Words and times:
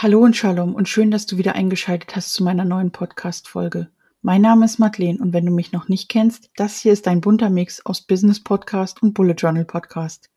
Hallo 0.00 0.20
und 0.20 0.36
Shalom 0.36 0.76
und 0.76 0.88
schön, 0.88 1.10
dass 1.10 1.26
du 1.26 1.38
wieder 1.38 1.56
eingeschaltet 1.56 2.14
hast 2.14 2.32
zu 2.32 2.44
meiner 2.44 2.64
neuen 2.64 2.92
Podcast-Folge. 2.92 3.88
Mein 4.22 4.42
Name 4.42 4.64
ist 4.64 4.78
Madeleine 4.78 5.18
und 5.18 5.32
wenn 5.32 5.44
du 5.44 5.50
mich 5.50 5.72
noch 5.72 5.88
nicht 5.88 6.08
kennst, 6.08 6.52
das 6.54 6.78
hier 6.78 6.92
ist 6.92 7.08
ein 7.08 7.20
bunter 7.20 7.50
Mix 7.50 7.84
aus 7.84 8.02
Business 8.02 8.38
Podcast 8.38 9.02
und 9.02 9.12
Bullet 9.12 9.34
Journal 9.34 9.64
Podcast. 9.64 10.30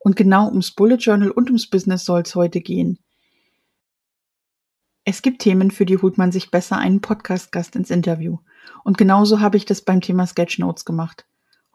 Und 0.00 0.16
genau 0.16 0.48
ums 0.48 0.72
Bullet 0.72 0.96
Journal 0.96 1.30
und 1.30 1.50
ums 1.50 1.70
Business 1.70 2.04
soll 2.04 2.22
es 2.22 2.34
heute 2.34 2.60
gehen. 2.60 2.98
Es 5.04 5.22
gibt 5.22 5.40
Themen, 5.40 5.70
für 5.70 5.86
die 5.86 5.98
holt 5.98 6.18
man 6.18 6.32
sich 6.32 6.50
besser 6.50 6.78
einen 6.78 7.00
Podcast-Gast 7.00 7.76
ins 7.76 7.90
Interview. 7.90 8.38
Und 8.82 8.98
genauso 8.98 9.38
habe 9.38 9.56
ich 9.56 9.66
das 9.66 9.82
beim 9.82 10.00
Thema 10.00 10.26
Sketchnotes 10.26 10.84
gemacht. 10.84 11.26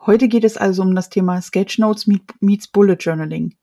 Heute 0.02 0.28
geht 0.28 0.44
es 0.44 0.58
also 0.58 0.82
um 0.82 0.94
das 0.96 1.10
Thema 1.10 1.42
Sketchnotes 1.42 2.10
meets 2.42 2.68
Bullet 2.68 2.98
Journaling. 3.00 3.56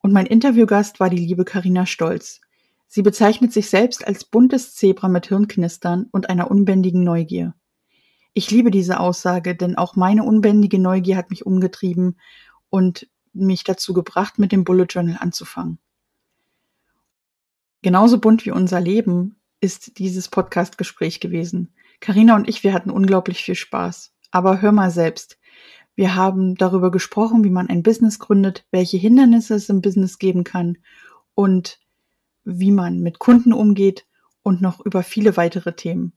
Und 0.00 0.14
mein 0.14 0.24
Interviewgast 0.24 1.00
war 1.00 1.10
die 1.10 1.18
liebe 1.18 1.44
Karina 1.44 1.84
Stolz. 1.84 2.40
Sie 2.86 3.02
bezeichnet 3.02 3.52
sich 3.52 3.68
selbst 3.68 4.06
als 4.06 4.24
buntes 4.24 4.74
Zebra 4.74 5.08
mit 5.08 5.26
Hirnknistern 5.26 6.06
und 6.12 6.28
einer 6.28 6.50
unbändigen 6.50 7.02
Neugier. 7.04 7.54
Ich 8.32 8.50
liebe 8.50 8.70
diese 8.70 9.00
Aussage, 9.00 9.56
denn 9.56 9.76
auch 9.76 9.96
meine 9.96 10.22
unbändige 10.22 10.78
Neugier 10.78 11.16
hat 11.16 11.30
mich 11.30 11.46
umgetrieben 11.46 12.18
und 12.70 13.08
mich 13.32 13.64
dazu 13.64 13.92
gebracht, 13.92 14.38
mit 14.38 14.52
dem 14.52 14.64
Bullet 14.64 14.86
Journal 14.88 15.18
anzufangen. 15.20 15.78
Genauso 17.82 18.18
bunt 18.18 18.44
wie 18.46 18.50
unser 18.50 18.80
Leben 18.80 19.36
ist 19.60 19.98
dieses 19.98 20.28
Podcast-Gespräch 20.28 21.20
gewesen. 21.20 21.72
Karina 22.00 22.36
und 22.36 22.48
ich, 22.48 22.62
wir 22.62 22.72
hatten 22.72 22.90
unglaublich 22.90 23.42
viel 23.42 23.54
Spaß. 23.54 24.12
Aber 24.30 24.60
hör 24.60 24.72
mal 24.72 24.90
selbst. 24.90 25.38
Wir 25.94 26.14
haben 26.14 26.56
darüber 26.56 26.90
gesprochen, 26.90 27.42
wie 27.42 27.50
man 27.50 27.68
ein 27.68 27.82
Business 27.82 28.18
gründet, 28.18 28.66
welche 28.70 28.98
Hindernisse 28.98 29.54
es 29.54 29.70
im 29.70 29.80
Business 29.80 30.18
geben 30.18 30.44
kann 30.44 30.76
und 31.34 31.78
wie 32.46 32.70
man 32.70 33.00
mit 33.00 33.18
Kunden 33.18 33.52
umgeht 33.52 34.06
und 34.42 34.62
noch 34.62 34.80
über 34.80 35.02
viele 35.02 35.36
weitere 35.36 35.74
Themen. 35.74 36.12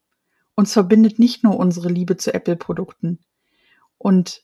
Uns 0.55 0.73
verbindet 0.73 1.19
nicht 1.19 1.43
nur 1.43 1.57
unsere 1.57 1.89
Liebe 1.89 2.15
zu 2.15 2.33
Apple-Produkten. 2.33 3.19
Und 3.97 4.43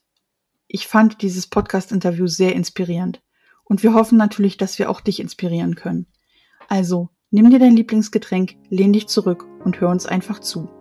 ich 0.66 0.88
fand 0.88 1.22
dieses 1.22 1.46
Podcast-Interview 1.46 2.26
sehr 2.26 2.54
inspirierend. 2.54 3.22
Und 3.64 3.82
wir 3.82 3.94
hoffen 3.94 4.18
natürlich, 4.18 4.56
dass 4.56 4.78
wir 4.78 4.90
auch 4.90 5.00
dich 5.00 5.20
inspirieren 5.20 5.76
können. 5.76 6.06
Also, 6.68 7.10
nimm 7.30 7.50
dir 7.50 7.58
dein 7.58 7.76
Lieblingsgetränk, 7.76 8.56
lehn 8.68 8.92
dich 8.92 9.06
zurück 9.06 9.46
und 9.64 9.80
hör 9.80 9.88
uns 9.88 10.06
einfach 10.06 10.40
zu. 10.40 10.75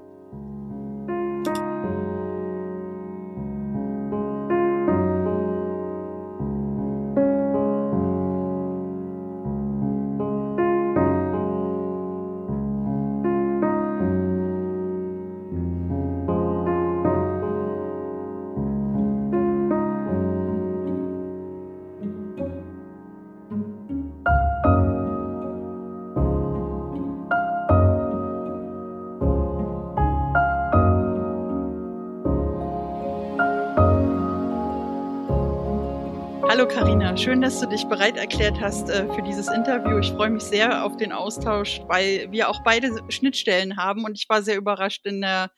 Schön, 37.17 37.39
dass 37.39 37.61
du 37.61 37.65
dich 37.67 37.85
bereit 37.85 38.17
erklärt 38.17 38.59
hast 38.59 38.89
äh, 38.89 39.07
für 39.13 39.21
dieses 39.21 39.47
Interview. 39.47 39.99
Ich 39.99 40.11
freue 40.11 40.29
mich 40.29 40.43
sehr 40.43 40.83
auf 40.83 40.97
den 40.97 41.13
Austausch, 41.13 41.79
weil 41.87 42.29
wir 42.29 42.49
auch 42.49 42.61
beide 42.63 42.89
Schnittstellen 43.09 43.77
haben 43.77 44.03
und 44.03 44.17
ich 44.19 44.27
war 44.27 44.43
sehr 44.43 44.57
überrascht 44.57 45.05
in 45.05 45.21
der 45.21 45.49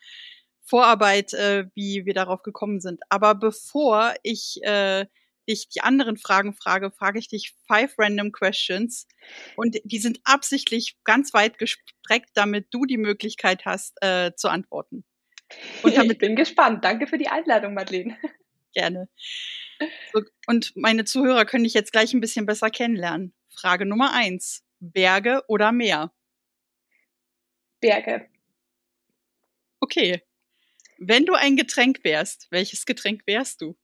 Vorarbeit, 0.63 1.33
äh, 1.33 1.65
wie 1.73 2.05
wir 2.05 2.13
darauf 2.13 2.43
gekommen 2.43 2.79
sind. 2.79 3.01
Aber 3.09 3.33
bevor 3.33 4.13
ich 4.21 4.59
äh, 4.61 5.07
dich 5.49 5.67
die 5.69 5.81
anderen 5.81 6.17
Fragen 6.17 6.53
frage, 6.53 6.91
frage 6.91 7.17
ich 7.17 7.27
dich 7.27 7.55
five 7.67 7.95
random 7.97 8.31
questions 8.31 9.07
und 9.55 9.77
die 9.83 9.99
sind 9.99 10.19
absichtlich 10.25 10.95
ganz 11.05 11.33
weit 11.33 11.57
gestreckt, 11.57 12.29
damit 12.35 12.67
du 12.69 12.85
die 12.85 12.97
Möglichkeit 12.99 13.65
hast 13.65 13.95
äh, 14.01 14.31
zu 14.35 14.49
antworten. 14.49 15.05
Und 15.81 15.95
damit 15.97 16.13
ich 16.13 16.17
bin 16.19 16.35
gespannt. 16.35 16.85
Danke 16.85 17.07
für 17.07 17.17
die 17.17 17.29
Einladung, 17.29 17.73
Madeleine. 17.73 18.15
Gerne. 18.73 19.09
So, 20.13 20.21
und 20.47 20.75
meine 20.75 21.05
Zuhörer 21.05 21.45
können 21.45 21.63
dich 21.63 21.73
jetzt 21.73 21.91
gleich 21.91 22.13
ein 22.13 22.21
bisschen 22.21 22.45
besser 22.45 22.69
kennenlernen. 22.69 23.33
Frage 23.49 23.85
Nummer 23.85 24.13
eins. 24.13 24.63
Berge 24.79 25.43
oder 25.47 25.71
Meer? 25.71 26.13
Berge. 27.79 28.29
Okay. 29.79 30.23
Wenn 30.99 31.25
du 31.25 31.33
ein 31.33 31.55
Getränk 31.55 32.03
wärst, 32.03 32.47
welches 32.49 32.85
Getränk 32.85 33.21
wärst 33.27 33.61
du? 33.61 33.77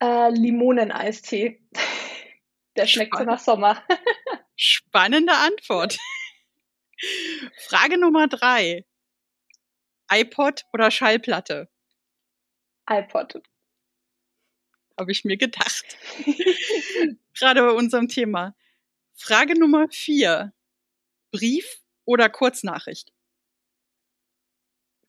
Äh, 0.00 0.30
Limoneneistee. 0.30 1.62
Der 2.76 2.86
schmeckt 2.86 3.16
so 3.16 3.24
nach 3.24 3.38
Sommer. 3.38 3.84
Spannende 4.56 5.32
Antwort. 5.34 5.98
Frage 7.58 7.98
Nummer 7.98 8.28
drei. 8.28 8.84
iPod 10.12 10.64
oder 10.72 10.90
Schallplatte? 10.90 11.70
iPod 12.88 13.42
habe 15.00 15.12
ich 15.12 15.24
mir 15.24 15.38
gedacht. 15.38 15.96
Gerade 17.38 17.62
bei 17.62 17.70
unserem 17.70 18.06
Thema. 18.06 18.54
Frage 19.14 19.58
Nummer 19.58 19.88
vier. 19.90 20.52
Brief 21.32 21.80
oder 22.04 22.28
Kurznachricht? 22.28 23.12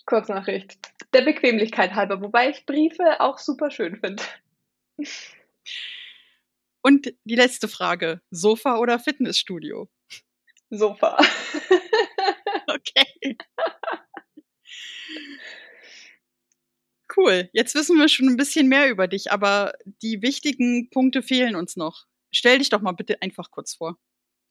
Kurznachricht. 0.05 0.79
Der 1.13 1.23
Bequemlichkeit 1.23 1.93
halber, 1.93 2.21
wobei 2.21 2.49
ich 2.49 2.65
Briefe 2.65 3.19
auch 3.19 3.37
super 3.37 3.69
schön 3.69 3.99
finde. 3.99 4.23
Und 6.81 7.13
die 7.25 7.35
letzte 7.35 7.67
Frage. 7.67 8.21
Sofa 8.31 8.77
oder 8.77 8.97
Fitnessstudio? 8.97 9.89
Sofa. 10.69 11.17
okay. 12.67 13.37
Cool. 17.21 17.49
Jetzt 17.53 17.75
wissen 17.75 17.99
wir 17.99 18.07
schon 18.07 18.29
ein 18.29 18.37
bisschen 18.37 18.67
mehr 18.67 18.89
über 18.89 19.07
dich, 19.07 19.31
aber 19.31 19.73
die 20.01 20.21
wichtigen 20.21 20.89
Punkte 20.89 21.21
fehlen 21.21 21.55
uns 21.55 21.75
noch. 21.75 22.05
Stell 22.31 22.57
dich 22.57 22.69
doch 22.69 22.81
mal 22.81 22.93
bitte 22.93 23.21
einfach 23.21 23.51
kurz 23.51 23.75
vor. 23.75 23.97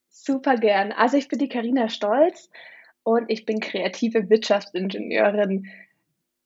Super 0.08 0.56
gern. 0.56 0.92
Also 0.92 1.16
ich 1.16 1.28
bin 1.28 1.38
die 1.38 1.48
Karina 1.48 1.88
Stolz 1.88 2.48
und 3.02 3.24
ich 3.28 3.44
bin 3.44 3.60
kreative 3.60 4.28
Wirtschaftsingenieurin. 4.30 5.66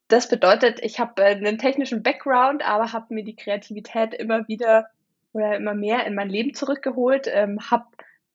Das 0.08 0.28
bedeutet, 0.28 0.80
ich 0.82 0.98
habe 0.98 1.22
äh, 1.22 1.34
einen 1.34 1.58
technischen 1.58 2.02
Background, 2.02 2.64
aber 2.64 2.92
habe 2.92 3.12
mir 3.12 3.24
die 3.24 3.36
Kreativität 3.36 4.14
immer 4.14 4.46
wieder 4.48 4.86
oder 5.32 5.56
immer 5.56 5.74
mehr 5.74 6.06
in 6.06 6.14
mein 6.14 6.30
Leben 6.30 6.54
zurückgeholt, 6.54 7.28
ähm, 7.30 7.58
habe 7.70 7.86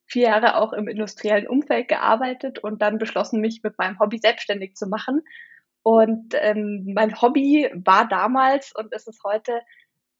vier 0.06 0.24
Jahre 0.24 0.58
auch 0.58 0.74
im 0.74 0.88
industriellen 0.88 1.48
Umfeld 1.48 1.88
gearbeitet 1.88 2.60
und 2.60 2.82
dann 2.82 2.98
beschlossen, 2.98 3.40
mich 3.40 3.64
mit 3.64 3.78
meinem 3.78 4.00
Hobby 4.00 4.18
selbstständig 4.18 4.76
zu 4.76 4.88
machen 4.88 5.22
und 5.90 6.36
ähm, 6.40 6.92
mein 6.94 7.20
Hobby 7.20 7.68
war 7.74 8.08
damals 8.08 8.72
und 8.76 8.94
ist 8.94 9.08
es 9.08 9.20
heute, 9.24 9.60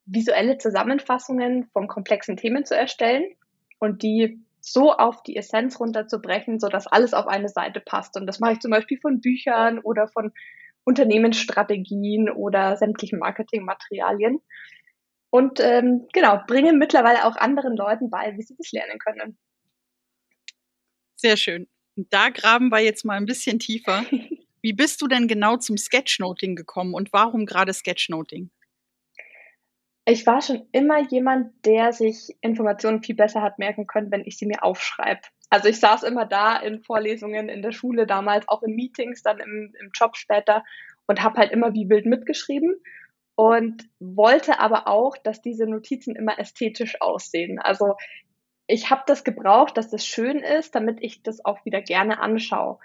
visuelle 0.04 0.58
Zusammenfassungen 0.58 1.68
von 1.72 1.86
komplexen 1.86 2.36
Themen 2.36 2.64
zu 2.64 2.76
erstellen 2.76 3.22
und 3.78 4.02
die 4.02 4.40
so 4.58 4.92
auf 4.92 5.22
die 5.22 5.36
Essenz 5.36 5.78
runterzubrechen, 5.78 6.58
so 6.58 6.68
dass 6.68 6.88
alles 6.88 7.14
auf 7.14 7.28
eine 7.28 7.48
Seite 7.48 7.78
passt. 7.78 8.16
Und 8.16 8.26
das 8.26 8.40
mache 8.40 8.54
ich 8.54 8.58
zum 8.58 8.72
Beispiel 8.72 8.98
von 8.98 9.20
Büchern 9.20 9.78
oder 9.78 10.08
von 10.08 10.32
Unternehmensstrategien 10.82 12.28
oder 12.28 12.76
sämtlichen 12.76 13.20
Marketingmaterialien. 13.20 14.40
Und 15.30 15.60
ähm, 15.60 16.08
genau, 16.12 16.40
bringe 16.48 16.72
mittlerweile 16.72 17.24
auch 17.26 17.36
anderen 17.36 17.76
Leuten 17.76 18.10
bei, 18.10 18.36
wie 18.36 18.42
sie 18.42 18.56
das 18.56 18.72
lernen 18.72 18.98
können. 18.98 19.38
Sehr 21.14 21.36
schön. 21.36 21.68
Und 21.96 22.12
da 22.12 22.30
graben 22.30 22.70
wir 22.70 22.80
jetzt 22.80 23.04
mal 23.04 23.18
ein 23.18 23.26
bisschen 23.26 23.60
tiefer. 23.60 24.04
Wie 24.62 24.72
bist 24.72 25.00
du 25.00 25.06
denn 25.06 25.28
genau 25.28 25.56
zum 25.56 25.76
Sketchnoting 25.76 26.54
gekommen 26.54 26.94
und 26.94 27.12
warum 27.12 27.46
gerade 27.46 27.72
Sketchnoting? 27.72 28.50
Ich 30.04 30.26
war 30.26 30.42
schon 30.42 30.66
immer 30.72 31.00
jemand, 31.08 31.52
der 31.64 31.92
sich 31.92 32.36
Informationen 32.40 33.02
viel 33.02 33.14
besser 33.14 33.42
hat 33.42 33.58
merken 33.58 33.86
können, 33.86 34.10
wenn 34.10 34.24
ich 34.24 34.36
sie 34.36 34.46
mir 34.46 34.62
aufschreibe. 34.64 35.20
Also 35.50 35.68
ich 35.68 35.80
saß 35.80 36.04
immer 36.04 36.26
da 36.26 36.56
in 36.56 36.82
Vorlesungen 36.82 37.48
in 37.48 37.62
der 37.62 37.72
Schule 37.72 38.06
damals, 38.06 38.48
auch 38.48 38.62
in 38.62 38.74
Meetings, 38.74 39.22
dann 39.22 39.38
im, 39.38 39.74
im 39.80 39.90
Job 39.94 40.16
später 40.16 40.64
und 41.06 41.22
habe 41.22 41.38
halt 41.38 41.52
immer 41.52 41.74
wie 41.74 41.88
wild 41.88 42.06
mitgeschrieben 42.06 42.74
und 43.34 43.88
wollte 43.98 44.60
aber 44.60 44.86
auch, 44.86 45.16
dass 45.16 45.42
diese 45.42 45.66
Notizen 45.66 46.14
immer 46.14 46.38
ästhetisch 46.38 47.00
aussehen. 47.00 47.58
Also 47.58 47.94
ich 48.66 48.90
habe 48.90 49.02
das 49.06 49.24
gebraucht, 49.24 49.76
dass 49.76 49.90
das 49.90 50.06
schön 50.06 50.38
ist, 50.38 50.74
damit 50.74 50.98
ich 51.02 51.22
das 51.22 51.44
auch 51.44 51.64
wieder 51.64 51.82
gerne 51.82 52.20
anschaue 52.20 52.78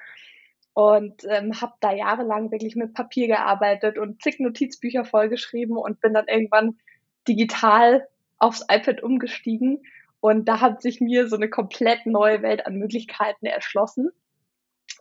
und 0.76 1.24
ähm, 1.30 1.62
habe 1.62 1.74
da 1.80 1.94
jahrelang 1.94 2.52
wirklich 2.52 2.76
mit 2.76 2.94
Papier 2.94 3.28
gearbeitet 3.28 3.98
und 3.98 4.22
zig 4.22 4.42
Notizbücher 4.42 5.06
vollgeschrieben 5.06 5.78
und 5.78 6.02
bin 6.02 6.14
dann 6.14 6.28
irgendwann 6.28 6.78
digital 7.30 8.06
aufs 8.40 8.62
iPad 8.70 9.02
umgestiegen 9.02 9.82
Und 10.20 10.50
da 10.50 10.60
hat 10.60 10.82
sich 10.82 11.00
mir 11.00 11.30
so 11.30 11.38
eine 11.38 11.50
komplett 11.50 12.06
neue 12.06 12.42
Welt 12.42 12.66
an 12.66 12.76
Möglichkeiten 12.76 13.46
erschlossen. 13.46 14.10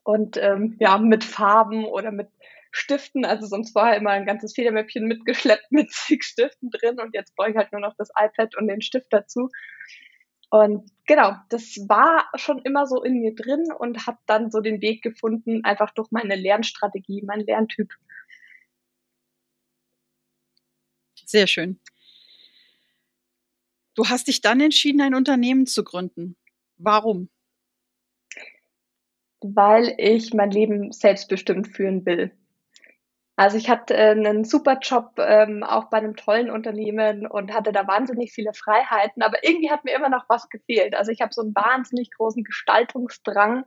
Und 0.05 0.37
ähm, 0.37 0.77
ja, 0.79 0.97
mit 0.99 1.25
Farben 1.25 1.87
oder 1.87 2.13
mit 2.13 2.29
Stiften, 2.71 3.25
also 3.25 3.47
sonst 3.47 3.75
war 3.75 3.97
immer 3.97 4.11
ein 4.11 4.27
ganzes 4.27 4.55
Federmäppchen 4.55 5.07
mitgeschleppt 5.07 5.67
mit 5.73 5.91
zig 5.91 6.23
Stiften 6.23 6.71
drin 6.71 7.01
und 7.01 7.15
jetzt 7.15 7.35
brauche 7.35 7.51
ich 7.51 7.57
halt 7.57 7.73
nur 7.73 7.81
noch 7.81 7.97
das 7.99 8.11
iPad 8.11 8.57
und 8.57 8.69
den 8.69 8.81
Stift 8.81 9.09
dazu. 9.11 9.49
Und 10.55 10.89
genau, 11.09 11.33
das 11.49 11.77
war 11.89 12.31
schon 12.37 12.61
immer 12.61 12.87
so 12.87 13.03
in 13.03 13.19
mir 13.19 13.35
drin 13.35 13.73
und 13.77 14.07
hat 14.07 14.19
dann 14.27 14.53
so 14.53 14.61
den 14.61 14.81
Weg 14.81 15.03
gefunden, 15.03 15.65
einfach 15.65 15.91
durch 15.91 16.13
meine 16.13 16.37
Lernstrategie, 16.37 17.25
mein 17.27 17.41
Lerntyp. 17.41 17.93
Sehr 21.27 21.49
schön. 21.49 21.81
Du 23.97 24.07
hast 24.09 24.29
dich 24.29 24.43
dann 24.43 24.61
entschieden, 24.61 25.01
ein 25.01 25.17
Unternehmen 25.17 25.67
zu 25.67 25.83
gründen. 25.83 26.37
Warum? 26.77 27.31
Weil 29.41 29.93
ich 29.99 30.35
mein 30.35 30.53
Leben 30.53 30.93
selbstbestimmt 30.93 31.67
führen 31.67 32.07
will. 32.07 32.31
Also 33.37 33.57
ich 33.57 33.69
hatte 33.69 33.95
äh, 33.95 34.11
einen 34.11 34.45
super 34.45 34.79
Job 34.81 35.13
ähm, 35.19 35.65
auch 35.65 35.91
bei 35.91 35.99
einem 35.99 36.15
tollen 36.15 36.51
Unternehmen 36.51 37.27
und 37.27 37.53
hatte 37.53 37.73
da 37.73 37.87
wahnsinnig 37.87 38.33
viele 38.33 38.53
Freiheiten, 38.55 39.23
aber 39.23 39.39
irgendwie 39.43 39.71
hat 39.71 39.85
mir 39.85 39.95
immer 39.95 40.09
noch 40.09 40.25
was 40.29 40.49
gefehlt. 40.49 40.95
Also 40.95 41.11
ich 41.11 41.21
habe 41.21 41.33
so 41.35 41.43
einen 41.43 41.55
wahnsinnig 41.55 42.11
großen 42.13 42.45
Gestaltungsdrang 42.45 43.65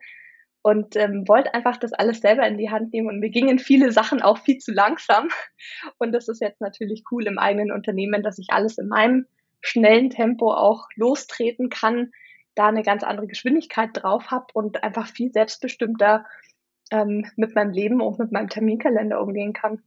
und 0.61 0.95
ähm, 0.95 1.27
wollte 1.27 1.53
einfach 1.53 1.77
das 1.77 1.91
alles 1.93 2.21
selber 2.21 2.47
in 2.47 2.57
die 2.57 2.69
Hand 2.69 2.93
nehmen 2.93 3.09
und 3.09 3.19
mir 3.19 3.29
gingen 3.29 3.59
viele 3.59 3.91
Sachen 3.91 4.21
auch 4.21 4.37
viel 4.39 4.57
zu 4.57 4.71
langsam. 4.71 5.29
Und 5.97 6.13
das 6.13 6.29
ist 6.29 6.41
jetzt 6.41 6.61
natürlich 6.61 7.03
cool 7.11 7.27
im 7.27 7.37
eigenen 7.37 7.71
Unternehmen, 7.71 8.23
dass 8.23 8.39
ich 8.39 8.47
alles 8.49 8.77
in 8.77 8.87
meinem 8.87 9.25
schnellen 9.61 10.09
Tempo 10.09 10.53
auch 10.53 10.87
lostreten 10.95 11.69
kann, 11.69 12.11
da 12.55 12.67
eine 12.67 12.83
ganz 12.83 13.03
andere 13.03 13.27
Geschwindigkeit 13.27 13.89
drauf 13.93 14.31
habe 14.31 14.47
und 14.53 14.83
einfach 14.83 15.07
viel 15.07 15.31
selbstbestimmter 15.31 16.25
ähm, 16.91 17.25
mit 17.35 17.55
meinem 17.55 17.71
Leben 17.71 18.01
und 18.01 18.19
mit 18.19 18.31
meinem 18.31 18.49
Terminkalender 18.49 19.21
umgehen 19.21 19.53
kann. 19.53 19.81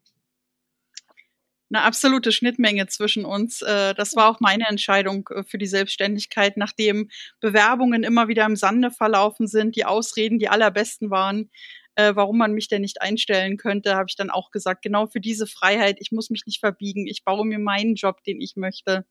Eine 1.73 1.85
absolute 1.85 2.33
Schnittmenge 2.33 2.89
zwischen 2.89 3.25
uns. 3.25 3.63
Äh, 3.63 3.95
das 3.95 4.17
war 4.17 4.29
auch 4.29 4.41
meine 4.41 4.67
Entscheidung 4.69 5.29
äh, 5.29 5.45
für 5.45 5.57
die 5.57 5.67
Selbstständigkeit, 5.67 6.57
nachdem 6.57 7.11
Bewerbungen 7.39 8.03
immer 8.03 8.27
wieder 8.27 8.45
im 8.45 8.57
Sande 8.57 8.91
verlaufen 8.91 9.47
sind, 9.47 9.77
die 9.77 9.85
Ausreden 9.85 10.41
die 10.41 10.49
allerbesten 10.49 11.11
waren, 11.11 11.49
äh, 11.95 12.17
warum 12.17 12.39
man 12.39 12.53
mich 12.53 12.67
denn 12.67 12.81
nicht 12.81 13.03
einstellen 13.03 13.57
könnte, 13.57 13.95
habe 13.95 14.07
ich 14.09 14.17
dann 14.17 14.31
auch 14.31 14.51
gesagt, 14.51 14.83
genau 14.83 15.07
für 15.07 15.21
diese 15.21 15.47
Freiheit, 15.47 15.99
ich 16.01 16.11
muss 16.11 16.29
mich 16.31 16.45
nicht 16.45 16.59
verbiegen, 16.59 17.07
ich 17.07 17.25
baue 17.25 17.47
mir 17.47 17.61
meinen 17.61 17.95
Job, 17.95 18.25
den 18.25 18.41
ich 18.41 18.57
möchte. 18.57 19.07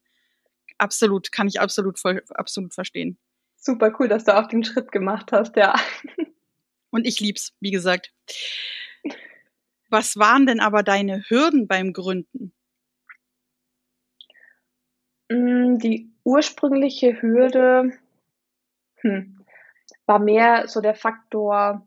Absolut, 0.77 1.31
kann 1.31 1.47
ich 1.47 1.61
absolut, 1.61 1.99
absolut 2.31 2.73
verstehen. 2.73 3.17
Super 3.55 3.93
cool, 3.99 4.07
dass 4.07 4.25
du 4.25 4.37
auch 4.37 4.47
den 4.47 4.63
Schritt 4.63 4.91
gemacht 4.91 5.31
hast, 5.31 5.55
ja. 5.55 5.75
Und 6.91 7.05
ich 7.05 7.19
lieb's, 7.19 7.53
wie 7.59 7.71
gesagt. 7.71 8.11
Was 9.89 10.17
waren 10.17 10.45
denn 10.45 10.59
aber 10.59 10.83
deine 10.83 11.23
Hürden 11.27 11.67
beim 11.67 11.93
Gründen? 11.93 12.53
Mm, 15.29 15.77
die 15.77 16.11
ursprüngliche 16.23 17.21
Hürde 17.21 17.91
hm, 18.97 19.45
war 20.05 20.19
mehr 20.19 20.67
so 20.67 20.81
der 20.81 20.95
Faktor, 20.95 21.85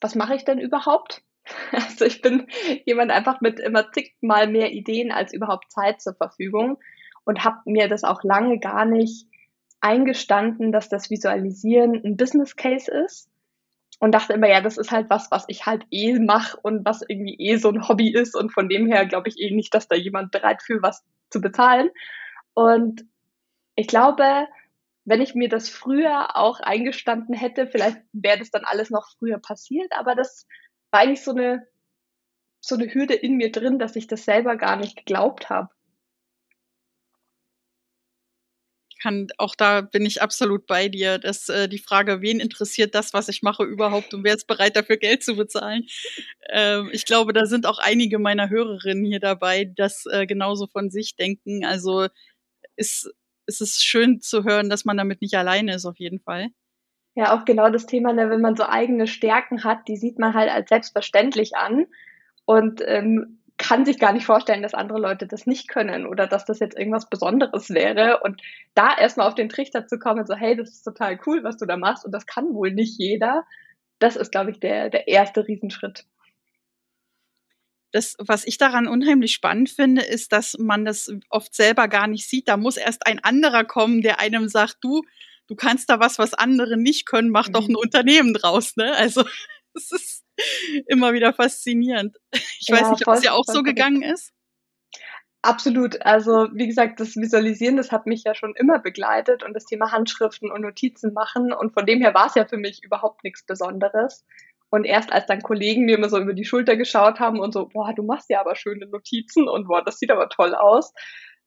was 0.00 0.14
mache 0.14 0.34
ich 0.34 0.44
denn 0.44 0.58
überhaupt? 0.58 1.22
Also 1.70 2.04
ich 2.04 2.22
bin 2.22 2.48
jemand 2.84 3.12
einfach 3.12 3.40
mit 3.40 3.60
immer 3.60 3.90
zigmal 3.92 4.48
mehr 4.48 4.72
Ideen 4.72 5.12
als 5.12 5.32
überhaupt 5.32 5.70
Zeit 5.70 6.00
zur 6.00 6.14
Verfügung 6.14 6.78
und 7.24 7.44
habe 7.44 7.58
mir 7.66 7.88
das 7.88 8.02
auch 8.02 8.24
lange 8.24 8.58
gar 8.58 8.84
nicht 8.84 9.26
eingestanden, 9.80 10.72
dass 10.72 10.88
das 10.88 11.08
Visualisieren 11.08 12.02
ein 12.04 12.16
Business 12.16 12.56
Case 12.56 12.90
ist 12.90 13.30
und 13.98 14.12
dachte 14.12 14.34
immer, 14.34 14.48
ja, 14.48 14.60
das 14.60 14.76
ist 14.76 14.90
halt 14.90 15.08
was, 15.10 15.30
was 15.30 15.44
ich 15.48 15.66
halt 15.66 15.84
eh 15.90 16.18
mache 16.18 16.58
und 16.62 16.84
was 16.84 17.02
irgendwie 17.06 17.36
eh 17.38 17.56
so 17.56 17.70
ein 17.70 17.88
Hobby 17.88 18.12
ist 18.12 18.36
und 18.36 18.52
von 18.52 18.68
dem 18.68 18.86
her 18.86 19.06
glaube 19.06 19.28
ich 19.28 19.38
eh 19.38 19.50
nicht, 19.54 19.72
dass 19.74 19.88
da 19.88 19.96
jemand 19.96 20.30
bereit 20.32 20.62
für 20.62 20.82
was 20.82 21.02
zu 21.30 21.40
bezahlen. 21.40 21.90
Und 22.54 23.04
ich 23.74 23.86
glaube, 23.86 24.46
wenn 25.04 25.20
ich 25.20 25.34
mir 25.34 25.48
das 25.48 25.68
früher 25.68 26.36
auch 26.36 26.60
eingestanden 26.60 27.34
hätte, 27.34 27.66
vielleicht 27.66 27.98
wäre 28.12 28.38
das 28.38 28.50
dann 28.50 28.64
alles 28.64 28.90
noch 28.90 29.08
früher 29.18 29.38
passiert, 29.38 29.92
aber 29.96 30.14
das 30.14 30.46
war 30.90 31.00
eigentlich 31.00 31.22
so 31.22 31.30
eine, 31.30 31.66
so 32.60 32.74
eine 32.74 32.92
Hürde 32.92 33.14
in 33.14 33.36
mir 33.36 33.52
drin, 33.52 33.78
dass 33.78 33.96
ich 33.96 34.08
das 34.08 34.24
selber 34.24 34.56
gar 34.56 34.76
nicht 34.76 34.96
geglaubt 34.96 35.48
habe. 35.48 35.68
Kann, 39.06 39.28
auch 39.38 39.54
da 39.54 39.82
bin 39.82 40.04
ich 40.04 40.20
absolut 40.20 40.66
bei 40.66 40.88
dir, 40.88 41.18
dass 41.18 41.48
äh, 41.48 41.68
die 41.68 41.78
Frage, 41.78 42.22
wen 42.22 42.40
interessiert 42.40 42.96
das, 42.96 43.14
was 43.14 43.28
ich 43.28 43.40
mache 43.40 43.62
überhaupt 43.62 44.12
und 44.12 44.24
wer 44.24 44.34
ist 44.34 44.48
bereit 44.48 44.74
dafür 44.74 44.96
Geld 44.96 45.22
zu 45.22 45.36
bezahlen? 45.36 45.84
Ähm, 46.50 46.90
ich 46.92 47.04
glaube, 47.04 47.32
da 47.32 47.46
sind 47.46 47.66
auch 47.66 47.78
einige 47.78 48.18
meiner 48.18 48.50
Hörerinnen 48.50 49.04
hier 49.04 49.20
dabei, 49.20 49.64
die 49.64 49.76
das 49.76 50.06
äh, 50.06 50.26
genauso 50.26 50.66
von 50.66 50.90
sich 50.90 51.14
denken. 51.14 51.64
Also 51.64 52.08
ist, 52.74 53.08
ist 53.46 53.60
es 53.60 53.80
schön 53.80 54.20
zu 54.20 54.42
hören, 54.42 54.70
dass 54.70 54.84
man 54.84 54.96
damit 54.96 55.20
nicht 55.20 55.34
alleine 55.34 55.76
ist, 55.76 55.86
auf 55.86 56.00
jeden 56.00 56.18
Fall. 56.18 56.48
Ja, 57.14 57.32
auch 57.32 57.44
genau 57.44 57.70
das 57.70 57.86
Thema, 57.86 58.12
ne, 58.12 58.28
wenn 58.28 58.40
man 58.40 58.56
so 58.56 58.64
eigene 58.64 59.06
Stärken 59.06 59.62
hat, 59.62 59.86
die 59.86 59.96
sieht 59.96 60.18
man 60.18 60.34
halt 60.34 60.50
als 60.50 60.68
selbstverständlich 60.68 61.54
an. 61.54 61.86
Und 62.44 62.82
ähm, 62.84 63.38
kann 63.58 63.86
sich 63.86 63.98
gar 63.98 64.12
nicht 64.12 64.26
vorstellen, 64.26 64.62
dass 64.62 64.74
andere 64.74 64.98
Leute 64.98 65.26
das 65.26 65.46
nicht 65.46 65.68
können 65.68 66.06
oder 66.06 66.26
dass 66.26 66.44
das 66.44 66.58
jetzt 66.58 66.78
irgendwas 66.78 67.08
Besonderes 67.08 67.70
wäre. 67.70 68.20
Und 68.22 68.42
da 68.74 68.96
erstmal 68.96 69.26
auf 69.26 69.34
den 69.34 69.48
Trichter 69.48 69.86
zu 69.86 69.98
kommen, 69.98 70.26
so, 70.26 70.34
hey, 70.34 70.56
das 70.56 70.70
ist 70.70 70.82
total 70.82 71.18
cool, 71.26 71.42
was 71.42 71.56
du 71.56 71.66
da 71.66 71.76
machst 71.76 72.04
und 72.04 72.12
das 72.12 72.26
kann 72.26 72.54
wohl 72.54 72.72
nicht 72.72 72.98
jeder, 72.98 73.44
das 73.98 74.16
ist, 74.16 74.30
glaube 74.30 74.50
ich, 74.50 74.60
der, 74.60 74.90
der 74.90 75.08
erste 75.08 75.46
Riesenschritt. 75.46 76.04
Das, 77.92 78.16
was 78.18 78.46
ich 78.46 78.58
daran 78.58 78.88
unheimlich 78.88 79.32
spannend 79.32 79.70
finde, 79.70 80.02
ist, 80.02 80.32
dass 80.32 80.56
man 80.58 80.84
das 80.84 81.10
oft 81.30 81.54
selber 81.54 81.88
gar 81.88 82.08
nicht 82.08 82.28
sieht. 82.28 82.48
Da 82.48 82.58
muss 82.58 82.76
erst 82.76 83.06
ein 83.06 83.20
anderer 83.20 83.64
kommen, 83.64 84.02
der 84.02 84.20
einem 84.20 84.48
sagt, 84.48 84.78
du, 84.82 85.02
du 85.46 85.54
kannst 85.54 85.88
da 85.88 85.98
was, 85.98 86.18
was 86.18 86.34
andere 86.34 86.76
nicht 86.76 87.06
können, 87.06 87.30
mach 87.30 87.48
mhm. 87.48 87.52
doch 87.52 87.68
ein 87.68 87.76
Unternehmen 87.76 88.34
draus, 88.34 88.76
ne? 88.76 88.94
Also, 88.96 89.24
es 89.74 89.92
ist, 89.92 90.25
immer 90.86 91.12
wieder 91.12 91.32
faszinierend. 91.32 92.16
Ich 92.32 92.68
weiß 92.70 92.90
nicht, 92.90 93.06
ob 93.06 93.14
es 93.14 93.24
ja 93.24 93.32
auch 93.32 93.44
so 93.44 93.62
gegangen 93.62 94.02
ist. 94.02 94.32
Absolut. 95.42 96.02
Also 96.04 96.48
wie 96.52 96.66
gesagt, 96.66 96.98
das 96.98 97.14
Visualisieren, 97.14 97.76
das 97.76 97.92
hat 97.92 98.06
mich 98.06 98.24
ja 98.24 98.34
schon 98.34 98.54
immer 98.56 98.80
begleitet 98.80 99.44
und 99.44 99.54
das 99.54 99.64
Thema 99.64 99.92
Handschriften 99.92 100.50
und 100.50 100.62
Notizen 100.62 101.12
machen. 101.12 101.52
Und 101.52 101.72
von 101.72 101.86
dem 101.86 102.00
her 102.00 102.14
war 102.14 102.26
es 102.26 102.34
ja 102.34 102.46
für 102.46 102.56
mich 102.56 102.82
überhaupt 102.82 103.22
nichts 103.22 103.44
Besonderes. 103.44 104.24
Und 104.70 104.84
erst 104.84 105.12
als 105.12 105.26
dann 105.26 105.42
Kollegen 105.42 105.84
mir 105.84 105.96
immer 105.96 106.08
so 106.08 106.18
über 106.18 106.34
die 106.34 106.44
Schulter 106.44 106.76
geschaut 106.76 107.20
haben 107.20 107.38
und 107.38 107.52
so, 107.52 107.68
boah, 107.68 107.94
du 107.94 108.02
machst 108.02 108.28
ja 108.28 108.40
aber 108.40 108.56
schöne 108.56 108.86
Notizen 108.86 109.48
und 109.48 109.68
boah, 109.68 109.84
das 109.84 110.00
sieht 110.00 110.10
aber 110.10 110.28
toll 110.28 110.54
aus, 110.56 110.92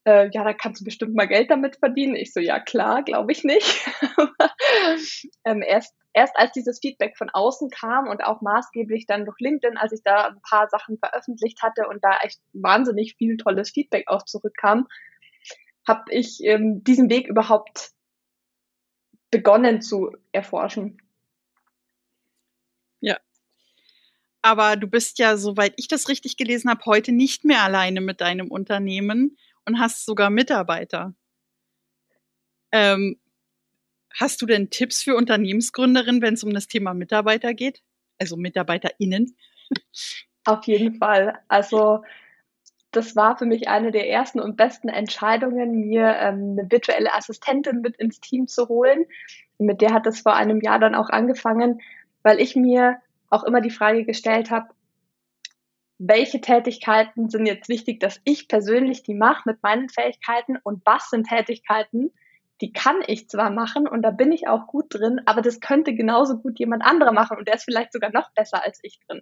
äh, 0.05 0.29
ja, 0.31 0.43
da 0.43 0.53
kannst 0.53 0.81
du 0.81 0.85
bestimmt 0.85 1.15
mal 1.15 1.27
Geld 1.27 1.51
damit 1.51 1.77
verdienen. 1.77 2.15
Ich 2.15 2.33
so, 2.33 2.39
ja 2.39 2.59
klar, 2.59 3.03
glaube 3.03 3.31
ich 3.31 3.43
nicht. 3.43 3.85
ähm, 5.45 5.61
erst, 5.61 5.93
erst 6.19 6.37
als 6.37 6.51
dieses 6.51 6.79
Feedback 6.79 7.17
von 7.17 7.29
außen 7.29 7.69
kam 7.69 8.07
und 8.07 8.23
auch 8.23 8.41
maßgeblich 8.41 9.05
dann 9.05 9.25
durch 9.25 9.39
LinkedIn, 9.39 9.77
als 9.77 9.93
ich 9.93 10.01
da 10.03 10.27
ein 10.27 10.41
paar 10.41 10.67
Sachen 10.69 10.97
veröffentlicht 10.97 11.61
hatte 11.63 11.87
und 11.87 12.03
da 12.03 12.17
echt 12.21 12.39
wahnsinnig 12.53 13.15
viel 13.17 13.37
tolles 13.37 13.71
Feedback 13.71 14.07
auch 14.07 14.23
zurückkam, 14.25 14.87
habe 15.87 16.03
ich 16.09 16.43
ähm, 16.43 16.83
diesen 16.83 17.09
Weg 17.09 17.27
überhaupt 17.27 17.91
begonnen 19.31 19.81
zu 19.81 20.11
erforschen. 20.31 21.01
Ja. 22.99 23.17
Aber 24.41 24.75
du 24.75 24.87
bist 24.87 25.19
ja, 25.19 25.37
soweit 25.37 25.73
ich 25.77 25.87
das 25.87 26.09
richtig 26.09 26.35
gelesen 26.35 26.69
habe, 26.69 26.85
heute 26.85 27.11
nicht 27.11 27.45
mehr 27.45 27.63
alleine 27.63 28.01
mit 28.01 28.19
deinem 28.19 28.51
Unternehmen, 28.51 29.37
und 29.69 29.79
hast 29.79 30.05
sogar 30.05 30.31
Mitarbeiter. 30.31 31.13
Ähm, 32.71 33.19
hast 34.19 34.41
du 34.41 34.45
denn 34.45 34.69
Tipps 34.69 35.03
für 35.03 35.15
Unternehmensgründerinnen, 35.15 36.21
wenn 36.21 36.33
es 36.33 36.43
um 36.43 36.53
das 36.53 36.67
Thema 36.67 36.93
Mitarbeiter 36.93 37.53
geht? 37.53 37.81
Also 38.19 38.35
MitarbeiterInnen? 38.37 39.35
Auf 40.45 40.65
jeden 40.65 40.95
Fall. 40.95 41.39
Also 41.47 42.03
das 42.91 43.15
war 43.15 43.37
für 43.37 43.45
mich 43.45 43.67
eine 43.67 43.91
der 43.91 44.09
ersten 44.09 44.39
und 44.39 44.57
besten 44.57 44.89
Entscheidungen, 44.89 45.79
mir 45.79 46.15
ähm, 46.17 46.57
eine 46.57 46.71
virtuelle 46.71 47.13
Assistentin 47.13 47.81
mit 47.81 47.97
ins 47.97 48.19
Team 48.19 48.47
zu 48.47 48.67
holen. 48.67 49.05
Mit 49.57 49.81
der 49.81 49.93
hat 49.93 50.07
es 50.07 50.21
vor 50.21 50.35
einem 50.35 50.61
Jahr 50.61 50.79
dann 50.79 50.95
auch 50.95 51.09
angefangen, 51.09 51.81
weil 52.23 52.39
ich 52.39 52.55
mir 52.55 52.97
auch 53.29 53.43
immer 53.43 53.61
die 53.61 53.69
Frage 53.69 54.05
gestellt 54.05 54.49
habe, 54.49 54.69
welche 55.99 56.39
Tätigkeiten 56.41 57.29
sind 57.29 57.45
jetzt 57.45 57.69
wichtig, 57.69 57.99
dass 57.99 58.21
ich 58.23 58.47
persönlich 58.47 59.03
die 59.03 59.13
mache 59.13 59.43
mit 59.45 59.61
meinen 59.61 59.89
Fähigkeiten 59.89 60.57
und 60.63 60.81
was 60.85 61.09
sind 61.09 61.27
Tätigkeiten, 61.27 62.11
die 62.61 62.73
kann 62.73 62.97
ich 63.07 63.29
zwar 63.29 63.49
machen 63.49 63.87
und 63.87 64.01
da 64.01 64.11
bin 64.11 64.31
ich 64.31 64.47
auch 64.47 64.67
gut 64.67 64.87
drin, 64.89 65.21
aber 65.25 65.41
das 65.41 65.59
könnte 65.59 65.93
genauso 65.93 66.37
gut 66.37 66.59
jemand 66.59 66.83
anderer 66.83 67.13
machen 67.13 67.37
und 67.37 67.47
der 67.47 67.55
ist 67.55 67.63
vielleicht 67.63 67.93
sogar 67.93 68.11
noch 68.11 68.31
besser 68.33 68.63
als 68.63 68.79
ich 68.83 68.99
drin. 69.07 69.21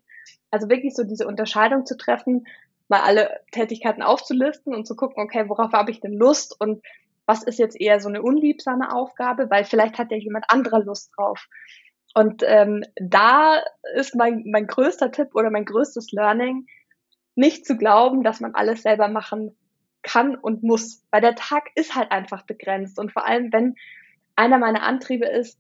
Also 0.50 0.70
wirklich 0.70 0.96
so 0.96 1.04
diese 1.04 1.28
Unterscheidung 1.28 1.86
zu 1.86 1.98
treffen, 1.98 2.48
mal 2.88 3.02
alle 3.02 3.30
Tätigkeiten 3.52 4.02
aufzulisten 4.02 4.74
und 4.74 4.88
zu 4.88 4.96
gucken, 4.96 5.24
okay, 5.24 5.48
worauf 5.48 5.74
habe 5.74 5.92
ich 5.92 6.00
denn 6.00 6.14
Lust 6.14 6.60
und 6.60 6.82
was 7.26 7.44
ist 7.44 7.60
jetzt 7.60 7.80
eher 7.80 8.00
so 8.00 8.08
eine 8.08 8.22
unliebsame 8.22 8.94
Aufgabe, 8.94 9.50
weil 9.50 9.66
vielleicht 9.66 9.98
hat 9.98 10.12
ja 10.12 10.18
jemand 10.18 10.46
anderer 10.48 10.80
Lust 10.80 11.12
drauf. 11.16 11.48
Und 12.16 12.42
ähm, 12.46 12.84
da 12.96 13.62
ist 13.96 14.16
mein, 14.16 14.46
mein 14.48 14.66
größter 14.66 15.12
Tipp 15.12 15.36
oder 15.36 15.52
mein 15.52 15.66
größtes 15.66 16.12
Learning, 16.14 16.66
nicht 17.36 17.66
zu 17.66 17.78
glauben, 17.78 18.24
dass 18.24 18.40
man 18.40 18.56
alles 18.56 18.82
selber 18.82 19.10
machen 19.10 19.56
kann 20.08 20.36
und 20.36 20.64
muss, 20.64 21.04
weil 21.12 21.22
der 21.22 21.36
Tag 21.36 21.70
ist 21.76 21.96
halt 21.96 22.12
einfach 22.12 22.44
begrenzt. 22.44 22.98
Und 22.98 23.12
vor 23.12 23.26
allem, 23.26 23.52
wenn 23.52 23.76
einer 24.36 24.58
meiner 24.58 24.84
Antriebe 24.84 25.26
ist, 25.26 25.60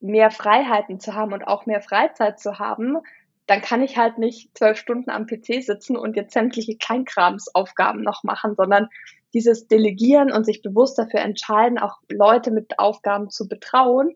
mehr 0.00 0.30
Freiheiten 0.30 1.00
zu 1.00 1.14
haben 1.14 1.32
und 1.32 1.44
auch 1.44 1.64
mehr 1.66 1.80
Freizeit 1.80 2.38
zu 2.38 2.58
haben, 2.58 2.98
dann 3.46 3.60
kann 3.60 3.82
ich 3.82 3.96
halt 3.96 4.18
nicht 4.18 4.56
zwölf 4.56 4.78
Stunden 4.78 5.10
am 5.10 5.26
PC 5.26 5.62
sitzen 5.62 5.96
und 5.96 6.16
jetzt 6.16 6.32
sämtliche 6.32 6.76
Kleinkramsaufgaben 6.76 8.02
noch 8.02 8.24
machen, 8.24 8.54
sondern 8.56 8.88
dieses 9.34 9.66
Delegieren 9.68 10.32
und 10.32 10.44
sich 10.44 10.62
bewusst 10.62 10.98
dafür 10.98 11.20
entscheiden, 11.20 11.78
auch 11.78 11.98
Leute 12.08 12.50
mit 12.50 12.78
Aufgaben 12.78 13.30
zu 13.30 13.48
betrauen, 13.48 14.14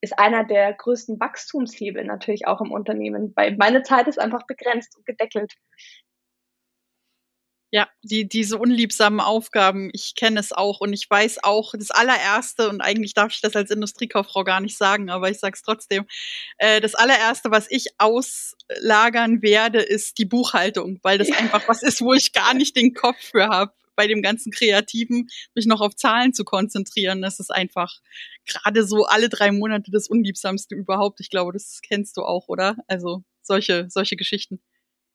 ist 0.00 0.18
einer 0.18 0.44
der 0.44 0.72
größten 0.74 1.18
Wachstumshebel 1.18 2.04
natürlich 2.04 2.46
auch 2.46 2.60
im 2.60 2.70
Unternehmen, 2.70 3.32
weil 3.34 3.56
meine 3.56 3.82
Zeit 3.82 4.06
ist 4.06 4.20
einfach 4.20 4.46
begrenzt 4.46 4.96
und 4.96 5.06
gedeckelt. 5.06 5.54
Ja, 7.70 7.86
die, 8.02 8.26
diese 8.26 8.56
unliebsamen 8.56 9.20
Aufgaben, 9.20 9.90
ich 9.92 10.14
kenne 10.14 10.40
es 10.40 10.52
auch 10.52 10.80
und 10.80 10.94
ich 10.94 11.08
weiß 11.08 11.44
auch, 11.44 11.74
das 11.78 11.90
allererste, 11.90 12.70
und 12.70 12.80
eigentlich 12.80 13.12
darf 13.12 13.32
ich 13.32 13.42
das 13.42 13.54
als 13.56 13.70
Industriekauffrau 13.70 14.42
gar 14.42 14.60
nicht 14.60 14.78
sagen, 14.78 15.10
aber 15.10 15.30
ich 15.30 15.38
sag's 15.38 15.62
trotzdem, 15.62 16.06
äh, 16.56 16.80
das 16.80 16.94
allererste, 16.94 17.50
was 17.50 17.70
ich 17.70 17.88
auslagern 17.98 19.42
werde, 19.42 19.80
ist 19.80 20.16
die 20.16 20.24
Buchhaltung, 20.24 20.98
weil 21.02 21.18
das 21.18 21.28
ja. 21.28 21.36
einfach 21.36 21.68
was 21.68 21.82
ist, 21.82 22.00
wo 22.00 22.14
ich 22.14 22.32
gar 22.32 22.54
nicht 22.54 22.74
den 22.74 22.94
Kopf 22.94 23.18
für 23.20 23.48
habe, 23.48 23.72
bei 23.98 24.06
dem 24.06 24.22
ganzen 24.22 24.52
Kreativen, 24.52 25.28
mich 25.54 25.66
noch 25.66 25.80
auf 25.80 25.94
Zahlen 25.94 26.32
zu 26.32 26.44
konzentrieren. 26.44 27.20
Das 27.20 27.40
ist 27.40 27.50
einfach 27.50 28.00
gerade 28.46 28.84
so 28.84 29.04
alle 29.04 29.28
drei 29.28 29.50
Monate 29.50 29.90
das 29.90 30.08
Unliebsamste 30.08 30.76
überhaupt. 30.76 31.20
Ich 31.20 31.30
glaube, 31.30 31.52
das 31.52 31.80
kennst 31.82 32.16
du 32.16 32.22
auch, 32.22 32.48
oder? 32.48 32.76
Also 32.86 33.24
solche, 33.42 33.86
solche 33.90 34.14
Geschichten. 34.16 34.60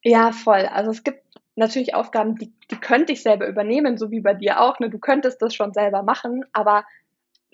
Ja, 0.04 0.34
voll. 0.34 0.66
Also 0.66 0.92
es 0.92 1.04
gibt 1.04 1.24
natürlich 1.56 1.94
Aufgaben, 1.94 2.36
die, 2.36 2.52
die 2.72 2.78
könnte 2.78 3.14
ich 3.14 3.22
selber 3.22 3.48
übernehmen, 3.48 3.98
so 3.98 4.12
wie 4.12 4.22
bei 4.22 4.34
dir 4.34 4.62
auch. 4.62 4.80
Ne? 4.80 4.90
Du 4.90 5.00
könntest 5.00 5.42
das 5.42 5.54
schon 5.54 5.74
selber 5.74 6.04
machen, 6.04 6.46
aber 6.54 6.86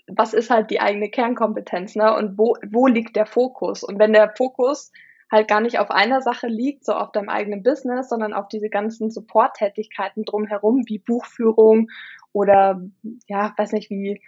was 0.06 0.34
ist 0.34 0.50
halt 0.50 0.70
die 0.70 0.80
eigene 0.80 1.08
Kernkompetenz, 1.08 1.94
ne? 1.94 2.14
Und 2.16 2.36
wo, 2.36 2.56
wo 2.68 2.86
liegt 2.86 3.14
der 3.14 3.26
Fokus? 3.26 3.84
Und 3.84 3.98
wenn 3.98 4.12
der 4.12 4.34
Fokus 4.36 4.90
halt 5.30 5.46
gar 5.46 5.60
nicht 5.60 5.78
auf 5.78 5.90
einer 5.90 6.20
Sache 6.22 6.48
liegt, 6.48 6.84
so 6.84 6.92
auf 6.92 7.12
deinem 7.12 7.28
eigenen 7.28 7.62
Business, 7.62 8.08
sondern 8.08 8.32
auf 8.32 8.48
diese 8.48 8.68
ganzen 8.68 9.10
Support-Tätigkeiten 9.10 10.24
drumherum, 10.24 10.84
wie 10.86 10.98
Buchführung 10.98 11.88
oder 12.32 12.82
ja, 13.28 13.54
weiß 13.56 13.72
nicht, 13.72 13.90
wie 13.90 14.20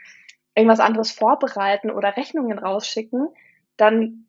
irgendwas 0.54 0.80
anderes 0.80 1.10
vorbereiten 1.10 1.90
oder 1.90 2.16
Rechnungen 2.16 2.58
rausschicken, 2.58 3.28
dann 3.76 4.26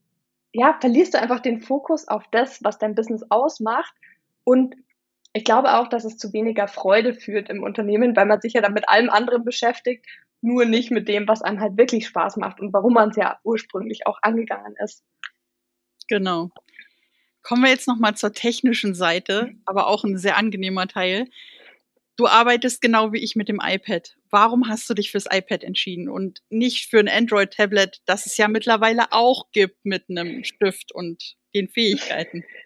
ja, 0.52 0.78
verlierst 0.80 1.14
du 1.14 1.20
einfach 1.20 1.40
den 1.40 1.62
Fokus 1.62 2.08
auf 2.08 2.24
das, 2.32 2.64
was 2.64 2.78
dein 2.78 2.96
Business 2.96 3.24
ausmacht 3.30 3.94
und 4.44 4.76
ich 5.34 5.44
glaube 5.44 5.76
auch, 5.78 5.88
dass 5.88 6.06
es 6.06 6.18
zu 6.18 6.32
weniger 6.32 6.68
Freude 6.68 7.16
führt 7.16 7.50
im 7.50 7.64
Unternehmen, 7.64 8.16
weil 8.16 8.28
man 8.28 8.40
sich 8.40 8.54
ja 8.54 8.62
dann 8.62 8.74
mit 8.74 8.88
allem 8.88 9.10
anderen 9.10 9.44
beschäftigt, 9.44 10.06
nur 10.42 10.66
nicht 10.66 10.92
mit 10.92 11.08
dem, 11.08 11.28
was 11.28 11.42
einem 11.42 11.60
halt 11.60 11.78
wirklich 11.78 12.08
Spaß 12.08 12.38
macht 12.38 12.60
und 12.60 12.72
warum 12.72 12.94
man 12.94 13.10
es 13.10 13.16
ja 13.16 13.40
ursprünglich 13.44 14.06
auch 14.06 14.20
angegangen 14.22 14.76
ist. 14.84 15.04
Genau. 16.08 16.52
Kommen 17.42 17.64
wir 17.64 17.72
jetzt 17.72 17.88
nochmal 17.88 18.16
zur 18.16 18.34
technischen 18.34 18.94
Seite, 18.94 19.52
aber 19.66 19.88
auch 19.88 20.04
ein 20.04 20.18
sehr 20.18 20.38
angenehmer 20.38 20.88
Teil. 20.88 21.28
Du 22.16 22.28
arbeitest 22.28 22.82
genau 22.82 23.12
wie 23.12 23.24
ich 23.24 23.36
mit 23.36 23.50
dem 23.50 23.60
iPad. 23.62 24.16
Warum 24.30 24.68
hast 24.68 24.88
du 24.90 24.94
dich 24.94 25.12
fürs 25.12 25.26
iPad 25.32 25.64
entschieden 25.64 26.10
und 26.10 26.42
nicht 26.50 26.90
für 26.90 27.00
ein 27.00 27.10
Android-Tablet, 27.10 28.02
das 28.06 28.28
es 28.28 28.38
ja 28.38 28.48
mittlerweile 28.48 29.12
auch 29.12 29.52
gibt 29.52 29.84
mit 29.84 30.10
einem 30.10 30.44
Stift 30.44 30.92
und 30.92 31.36
den 31.56 31.70
Fähigkeiten? 31.70 32.44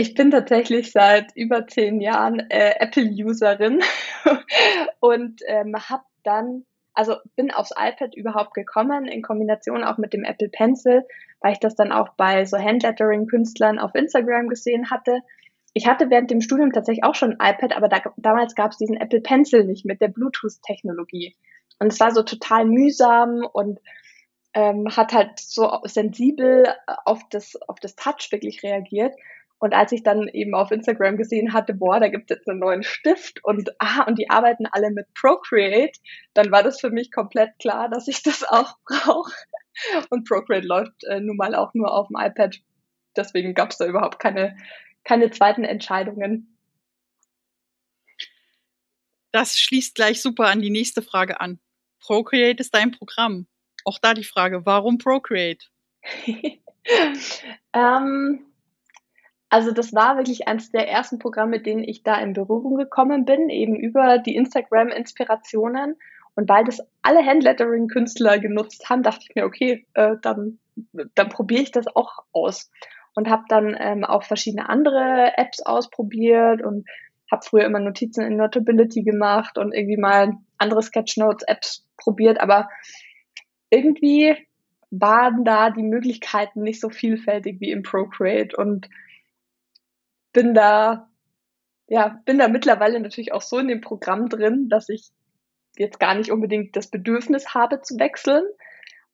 Ich 0.00 0.14
bin 0.14 0.30
tatsächlich 0.30 0.92
seit 0.92 1.36
über 1.36 1.66
zehn 1.66 2.00
Jahren 2.00 2.48
äh, 2.48 2.72
Apple-Userin 2.78 3.82
und 5.00 5.42
ähm, 5.46 5.76
habe 5.76 6.04
dann, 6.22 6.64
also 6.94 7.16
bin 7.36 7.50
aufs 7.50 7.72
iPad 7.72 8.16
überhaupt 8.16 8.54
gekommen, 8.54 9.04
in 9.04 9.20
Kombination 9.20 9.84
auch 9.84 9.98
mit 9.98 10.14
dem 10.14 10.24
Apple 10.24 10.48
Pencil, 10.48 11.06
weil 11.42 11.52
ich 11.52 11.60
das 11.60 11.74
dann 11.74 11.92
auch 11.92 12.14
bei 12.16 12.46
so 12.46 12.56
Handlettering-Künstlern 12.56 13.78
auf 13.78 13.94
Instagram 13.94 14.48
gesehen 14.48 14.90
hatte. 14.90 15.20
Ich 15.74 15.86
hatte 15.86 16.08
während 16.08 16.30
dem 16.30 16.40
Studium 16.40 16.72
tatsächlich 16.72 17.04
auch 17.04 17.14
schon 17.14 17.38
ein 17.38 17.54
iPad, 17.54 17.76
aber 17.76 17.88
da, 17.88 18.00
damals 18.16 18.54
gab 18.54 18.70
es 18.70 18.78
diesen 18.78 18.96
Apple 18.96 19.20
Pencil 19.20 19.66
nicht 19.66 19.84
mit 19.84 20.00
der 20.00 20.08
Bluetooth-Technologie. 20.08 21.36
Und 21.78 21.92
es 21.92 22.00
war 22.00 22.12
so 22.12 22.22
total 22.22 22.64
mühsam 22.64 23.46
und 23.52 23.80
ähm, 24.54 24.96
hat 24.96 25.12
halt 25.12 25.38
so 25.38 25.70
sensibel 25.84 26.74
auf 27.04 27.20
das, 27.28 27.56
auf 27.68 27.78
das 27.80 27.96
Touch 27.96 28.28
wirklich 28.30 28.62
reagiert. 28.62 29.14
Und 29.60 29.74
als 29.74 29.92
ich 29.92 30.02
dann 30.02 30.26
eben 30.28 30.54
auf 30.54 30.70
Instagram 30.70 31.18
gesehen 31.18 31.52
hatte, 31.52 31.74
boah, 31.74 32.00
da 32.00 32.08
gibt 32.08 32.30
es 32.30 32.38
jetzt 32.38 32.48
einen 32.48 32.60
neuen 32.60 32.82
Stift 32.82 33.44
und 33.44 33.70
ah, 33.78 34.04
und 34.04 34.18
die 34.18 34.30
arbeiten 34.30 34.64
alle 34.66 34.90
mit 34.90 35.06
Procreate, 35.12 36.00
dann 36.32 36.50
war 36.50 36.62
das 36.62 36.80
für 36.80 36.90
mich 36.90 37.12
komplett 37.12 37.50
klar, 37.58 37.90
dass 37.90 38.08
ich 38.08 38.22
das 38.22 38.42
auch 38.42 38.78
brauche. 38.86 39.32
Und 40.08 40.26
Procreate 40.26 40.66
läuft 40.66 41.04
äh, 41.04 41.20
nun 41.20 41.36
mal 41.36 41.54
auch 41.54 41.74
nur 41.74 41.92
auf 41.92 42.08
dem 42.08 42.16
iPad. 42.18 42.56
Deswegen 43.14 43.52
gab 43.52 43.70
es 43.70 43.76
da 43.76 43.86
überhaupt 43.86 44.18
keine, 44.18 44.56
keine 45.04 45.30
zweiten 45.30 45.64
Entscheidungen. 45.64 46.56
Das 49.30 49.58
schließt 49.60 49.94
gleich 49.94 50.22
super 50.22 50.46
an 50.46 50.62
die 50.62 50.70
nächste 50.70 51.02
Frage 51.02 51.38
an. 51.38 51.60
Procreate 52.00 52.60
ist 52.60 52.74
dein 52.74 52.92
Programm. 52.92 53.46
Auch 53.84 53.98
da 53.98 54.14
die 54.14 54.24
Frage, 54.24 54.64
warum 54.64 54.96
Procreate? 54.96 55.66
ähm, 57.74 58.49
also 59.50 59.72
das 59.72 59.92
war 59.92 60.16
wirklich 60.16 60.46
eines 60.46 60.70
der 60.70 60.88
ersten 60.88 61.18
Programme, 61.18 61.50
mit 61.50 61.66
denen 61.66 61.82
ich 61.82 62.04
da 62.04 62.14
in 62.20 62.34
Berührung 62.34 62.76
gekommen 62.76 63.24
bin, 63.24 63.50
eben 63.50 63.74
über 63.74 64.18
die 64.18 64.36
Instagram-Inspirationen. 64.36 65.96
Und 66.36 66.48
weil 66.48 66.64
das 66.64 66.80
alle 67.02 67.26
Handlettering-Künstler 67.26 68.38
genutzt 68.38 68.88
haben, 68.88 69.02
dachte 69.02 69.24
ich 69.28 69.34
mir, 69.34 69.44
okay, 69.44 69.86
äh, 69.94 70.14
dann, 70.22 70.60
dann 71.16 71.28
probiere 71.28 71.62
ich 71.62 71.72
das 71.72 71.88
auch 71.88 72.20
aus. 72.32 72.70
Und 73.14 73.28
habe 73.28 73.42
dann 73.48 73.76
ähm, 73.76 74.04
auch 74.04 74.22
verschiedene 74.22 74.68
andere 74.68 75.32
Apps 75.36 75.60
ausprobiert 75.60 76.62
und 76.62 76.88
habe 77.28 77.44
früher 77.44 77.64
immer 77.64 77.80
Notizen 77.80 78.24
in 78.24 78.36
Notability 78.36 79.02
gemacht 79.02 79.58
und 79.58 79.72
irgendwie 79.72 79.96
mal 79.96 80.34
andere 80.58 80.80
Sketchnotes-Apps 80.80 81.84
probiert. 81.96 82.40
Aber 82.40 82.68
irgendwie 83.68 84.36
waren 84.92 85.44
da 85.44 85.70
die 85.70 85.82
Möglichkeiten 85.82 86.62
nicht 86.62 86.80
so 86.80 86.88
vielfältig 86.88 87.60
wie 87.60 87.72
im 87.72 87.82
Procreate. 87.82 88.56
Und 88.56 88.88
bin 90.32 90.54
da, 90.54 91.08
ja, 91.88 92.20
bin 92.24 92.38
da 92.38 92.48
mittlerweile 92.48 93.00
natürlich 93.00 93.32
auch 93.32 93.42
so 93.42 93.58
in 93.58 93.68
dem 93.68 93.80
Programm 93.80 94.28
drin, 94.28 94.68
dass 94.68 94.88
ich 94.88 95.10
jetzt 95.76 96.00
gar 96.00 96.14
nicht 96.14 96.30
unbedingt 96.30 96.76
das 96.76 96.88
Bedürfnis 96.88 97.54
habe 97.54 97.80
zu 97.80 97.98
wechseln 97.98 98.44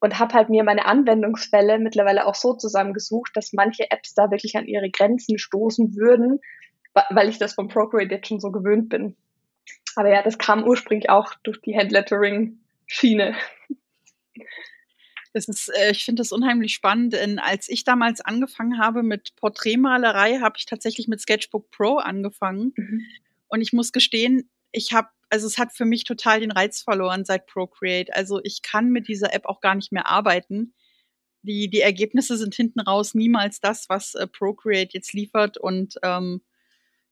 und 0.00 0.18
habe 0.18 0.34
halt 0.34 0.48
mir 0.48 0.64
meine 0.64 0.86
Anwendungsfälle 0.86 1.78
mittlerweile 1.78 2.26
auch 2.26 2.34
so 2.34 2.54
zusammengesucht, 2.54 3.32
dass 3.34 3.52
manche 3.52 3.90
Apps 3.90 4.14
da 4.14 4.30
wirklich 4.30 4.56
an 4.56 4.66
ihre 4.66 4.90
Grenzen 4.90 5.38
stoßen 5.38 5.96
würden, 5.96 6.40
weil 7.10 7.28
ich 7.28 7.38
das 7.38 7.54
vom 7.54 7.68
Procreate 7.68 8.14
jetzt 8.14 8.28
schon 8.28 8.40
so 8.40 8.50
gewöhnt 8.50 8.88
bin. 8.88 9.16
Aber 9.94 10.10
ja, 10.10 10.22
das 10.22 10.38
kam 10.38 10.64
ursprünglich 10.64 11.08
auch 11.08 11.34
durch 11.42 11.60
die 11.62 11.76
Handlettering-Schiene. 11.76 13.34
Das 15.36 15.48
ist, 15.48 15.68
äh, 15.68 15.90
ich 15.90 16.02
finde 16.06 16.20
das 16.20 16.32
unheimlich 16.32 16.72
spannend, 16.72 17.12
denn 17.12 17.38
als 17.38 17.68
ich 17.68 17.84
damals 17.84 18.22
angefangen 18.22 18.78
habe 18.78 19.02
mit 19.02 19.36
Porträtmalerei, 19.36 20.38
habe 20.38 20.56
ich 20.56 20.64
tatsächlich 20.64 21.08
mit 21.08 21.20
Sketchbook 21.20 21.70
Pro 21.70 21.98
angefangen. 21.98 22.72
Mhm. 22.74 23.02
Und 23.48 23.60
ich 23.60 23.74
muss 23.74 23.92
gestehen, 23.92 24.48
ich 24.72 24.94
habe, 24.94 25.08
also 25.28 25.46
es 25.46 25.58
hat 25.58 25.74
für 25.74 25.84
mich 25.84 26.04
total 26.04 26.40
den 26.40 26.52
Reiz 26.52 26.80
verloren 26.80 27.26
seit 27.26 27.44
Procreate. 27.48 28.16
Also 28.16 28.40
ich 28.44 28.62
kann 28.62 28.88
mit 28.88 29.08
dieser 29.08 29.34
App 29.34 29.44
auch 29.44 29.60
gar 29.60 29.74
nicht 29.74 29.92
mehr 29.92 30.08
arbeiten. 30.08 30.72
Die, 31.42 31.68
die 31.68 31.82
Ergebnisse 31.82 32.38
sind 32.38 32.54
hinten 32.54 32.80
raus 32.80 33.12
niemals 33.12 33.60
das, 33.60 33.90
was 33.90 34.14
äh, 34.14 34.26
Procreate 34.26 34.94
jetzt 34.94 35.12
liefert. 35.12 35.58
Und 35.58 35.96
ähm, 36.02 36.40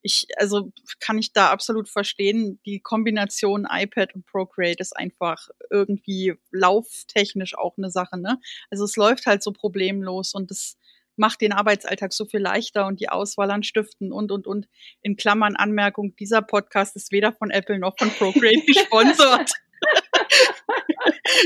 ich, 0.05 0.27
also 0.37 0.71
kann 1.01 1.19
ich 1.19 1.33
da 1.33 1.51
absolut 1.51 1.89
verstehen, 1.89 2.61
die 2.67 2.81
Kombination 2.81 3.67
iPad 3.69 4.15
und 4.15 4.27
Procreate 4.27 4.83
ist 4.83 4.95
einfach 4.95 5.49
irgendwie 5.71 6.35
lauftechnisch 6.53 7.57
auch 7.57 7.79
eine 7.79 7.91
Sache, 7.91 8.19
ne? 8.19 8.39
Also 8.71 8.85
es 8.85 8.97
läuft 8.97 9.25
halt 9.25 9.43
so 9.43 9.51
problemlos 9.51 10.35
und 10.35 10.51
es 10.51 10.77
macht 11.17 11.41
den 11.41 11.53
Arbeitsalltag 11.53 12.13
so 12.13 12.27
viel 12.27 12.41
leichter 12.41 12.87
und 12.87 13.01
die 13.01 13.09
Auswahl 13.09 13.51
an 13.51 13.63
Stiften 13.63 14.13
und, 14.13 14.31
und, 14.31 14.47
und. 14.47 14.69
In 15.01 15.17
Klammern 15.17 15.57
Anmerkung, 15.57 16.15
dieser 16.17 16.43
Podcast 16.43 16.97
ist 16.97 17.11
weder 17.11 17.33
von 17.33 17.51
Apple 17.51 17.79
noch 17.79 17.97
von 17.99 18.11
Procreate 18.11 18.63
gesponsert. 18.67 19.53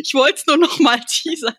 ich 0.02 0.14
wollte 0.14 0.34
es 0.34 0.46
nur 0.46 0.56
noch 0.56 0.80
mal 0.80 0.98
teasern. 1.00 1.54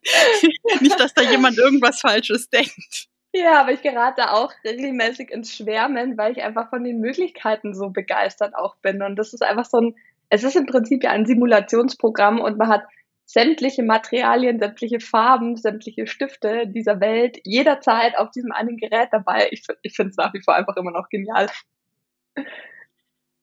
Nicht, 0.81 0.99
dass 0.99 1.13
da 1.13 1.21
jemand 1.21 1.57
irgendwas 1.57 2.01
Falsches 2.01 2.49
denkt. 2.49 3.08
Ja, 3.33 3.62
aber 3.62 3.74
ich 3.74 3.81
gerate 3.81 4.31
auch 4.31 4.51
regelmäßig 4.63 5.31
ins 5.31 5.55
Schwärmen, 5.55 6.17
weil 6.17 6.31
ich 6.31 6.43
einfach 6.43 6.69
von 6.69 6.83
den 6.83 7.00
Möglichkeiten 7.00 7.75
so 7.75 7.89
begeistert 7.89 8.55
auch 8.55 8.75
bin. 8.77 9.03
Und 9.03 9.17
das 9.17 9.33
ist 9.33 9.43
einfach 9.43 9.65
so 9.65 9.77
ein 9.77 9.95
es 10.29 10.43
ist 10.43 10.55
im 10.55 10.65
Prinzip 10.65 11.03
ja 11.03 11.12
ein 11.12 11.25
Simulationsprogramm 11.25 12.39
und 12.39 12.57
man 12.57 12.69
hat 12.69 12.83
sämtliche 13.25 13.83
Materialien, 13.83 14.59
sämtliche 14.59 15.00
Farben, 15.00 15.55
sämtliche 15.55 16.07
Stifte 16.07 16.67
dieser 16.67 17.00
Welt 17.00 17.39
jederzeit 17.45 18.17
auf 18.17 18.31
diesem 18.31 18.51
einen 18.51 18.77
Gerät 18.77 19.09
dabei. 19.12 19.50
Ich, 19.51 19.63
ich 19.81 19.95
finde 19.95 20.12
es 20.12 20.17
nach 20.17 20.33
wie 20.33 20.41
vor 20.41 20.55
einfach 20.55 20.77
immer 20.77 20.91
noch 20.91 21.09
genial. 21.09 21.48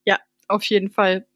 Ja, 0.05 0.19
auf 0.49 0.65
jeden 0.65 0.91
Fall. 0.91 1.27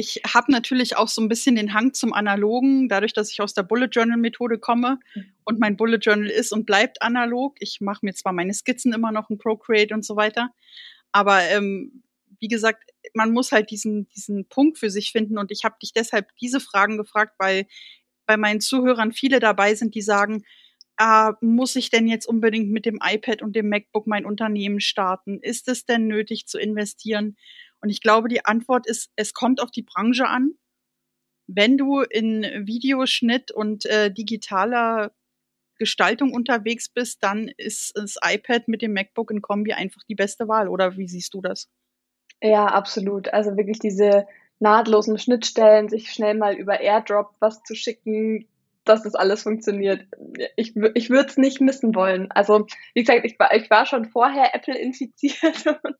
Ich 0.00 0.20
habe 0.24 0.52
natürlich 0.52 0.96
auch 0.96 1.08
so 1.08 1.20
ein 1.20 1.28
bisschen 1.28 1.56
den 1.56 1.74
Hang 1.74 1.92
zum 1.92 2.12
Analogen, 2.12 2.88
dadurch, 2.88 3.12
dass 3.14 3.32
ich 3.32 3.40
aus 3.40 3.52
der 3.52 3.64
Bullet 3.64 3.88
Journal 3.90 4.16
Methode 4.16 4.56
komme 4.56 5.00
mhm. 5.16 5.24
und 5.42 5.58
mein 5.58 5.76
Bullet 5.76 5.98
Journal 5.98 6.28
ist 6.28 6.52
und 6.52 6.66
bleibt 6.66 7.02
analog. 7.02 7.56
Ich 7.58 7.80
mache 7.80 8.06
mir 8.06 8.14
zwar 8.14 8.32
meine 8.32 8.54
Skizzen 8.54 8.92
immer 8.92 9.10
noch 9.10 9.28
in 9.28 9.38
Procreate 9.38 9.92
und 9.92 10.04
so 10.04 10.14
weiter, 10.14 10.50
aber 11.10 11.42
ähm, 11.50 12.04
wie 12.38 12.46
gesagt, 12.46 12.84
man 13.12 13.32
muss 13.32 13.50
halt 13.50 13.72
diesen, 13.72 14.08
diesen 14.10 14.44
Punkt 14.44 14.78
für 14.78 14.88
sich 14.88 15.10
finden. 15.10 15.36
Und 15.36 15.50
ich 15.50 15.64
habe 15.64 15.74
dich 15.82 15.92
deshalb 15.92 16.28
diese 16.40 16.60
Fragen 16.60 16.96
gefragt, 16.96 17.34
weil 17.38 17.66
bei 18.24 18.36
meinen 18.36 18.60
Zuhörern 18.60 19.12
viele 19.12 19.40
dabei 19.40 19.74
sind, 19.74 19.96
die 19.96 20.02
sagen, 20.02 20.44
ah, 20.96 21.32
muss 21.40 21.74
ich 21.74 21.90
denn 21.90 22.06
jetzt 22.06 22.26
unbedingt 22.26 22.70
mit 22.70 22.86
dem 22.86 23.00
iPad 23.02 23.42
und 23.42 23.56
dem 23.56 23.68
MacBook 23.68 24.06
mein 24.06 24.24
Unternehmen 24.26 24.78
starten? 24.78 25.40
Ist 25.40 25.66
es 25.66 25.86
denn 25.86 26.06
nötig 26.06 26.46
zu 26.46 26.56
investieren? 26.56 27.36
Und 27.80 27.90
ich 27.90 28.00
glaube, 28.00 28.28
die 28.28 28.44
Antwort 28.44 28.86
ist, 28.86 29.10
es 29.16 29.34
kommt 29.34 29.60
auf 29.60 29.70
die 29.70 29.82
Branche 29.82 30.26
an. 30.26 30.52
Wenn 31.46 31.78
du 31.78 32.00
in 32.00 32.42
Videoschnitt 32.66 33.50
und 33.50 33.86
äh, 33.86 34.12
digitaler 34.12 35.12
Gestaltung 35.78 36.32
unterwegs 36.32 36.88
bist, 36.88 37.22
dann 37.22 37.50
ist 37.56 37.92
das 37.96 38.16
iPad 38.22 38.68
mit 38.68 38.82
dem 38.82 38.92
MacBook 38.92 39.30
in 39.30 39.40
Kombi 39.40 39.72
einfach 39.72 40.02
die 40.08 40.16
beste 40.16 40.48
Wahl. 40.48 40.68
Oder 40.68 40.96
wie 40.96 41.08
siehst 41.08 41.32
du 41.34 41.40
das? 41.40 41.68
Ja, 42.42 42.66
absolut. 42.66 43.32
Also 43.32 43.56
wirklich 43.56 43.78
diese 43.78 44.26
nahtlosen 44.60 45.18
Schnittstellen, 45.18 45.88
sich 45.88 46.10
schnell 46.10 46.34
mal 46.34 46.54
über 46.54 46.80
AirDrop 46.80 47.34
was 47.38 47.62
zu 47.62 47.74
schicken, 47.74 48.48
dass 48.84 49.02
das 49.02 49.14
alles 49.14 49.42
funktioniert. 49.42 50.06
Ich, 50.56 50.74
ich 50.94 51.10
würde 51.10 51.28
es 51.28 51.36
nicht 51.36 51.60
missen 51.60 51.94
wollen. 51.94 52.30
Also, 52.30 52.66
wie 52.94 53.02
gesagt, 53.02 53.24
ich 53.24 53.38
war, 53.38 53.54
ich 53.54 53.70
war 53.70 53.86
schon 53.86 54.06
vorher 54.06 54.54
Apple 54.54 54.76
infiziert 54.76 55.66
und, 55.66 55.96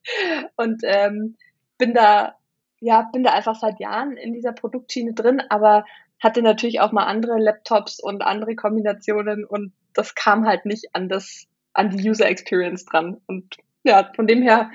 und 0.57 0.81
ähm, 0.85 1.37
bin 1.79 1.95
da, 1.95 2.37
ja, 2.81 3.09
bin 3.13 3.23
da 3.23 3.33
einfach 3.33 3.55
seit 3.55 3.81
Jahren 3.81 4.17
in 4.17 4.33
dieser 4.33 4.53
Produktschiene 4.53 5.15
drin, 5.15 5.41
aber 5.49 5.85
hatte 6.21 6.43
natürlich 6.43 6.81
auch 6.81 6.93
mal 6.93 7.05
andere 7.05 7.39
Laptops 7.39 8.01
und 8.01 8.23
andere 8.23 8.57
Kombinationen 8.57 9.45
und 9.45 9.73
das 9.95 10.15
kam 10.15 10.47
halt 10.47 10.67
nicht 10.67 10.95
an 10.95 11.09
das, 11.09 11.47
an 11.73 11.91
die 11.91 12.09
User 12.09 12.29
Experience 12.29 12.85
dran. 12.85 13.21
Und 13.27 13.57
ja, 13.85 14.11
von 14.15 14.27
dem 14.27 14.43
her 14.43 14.71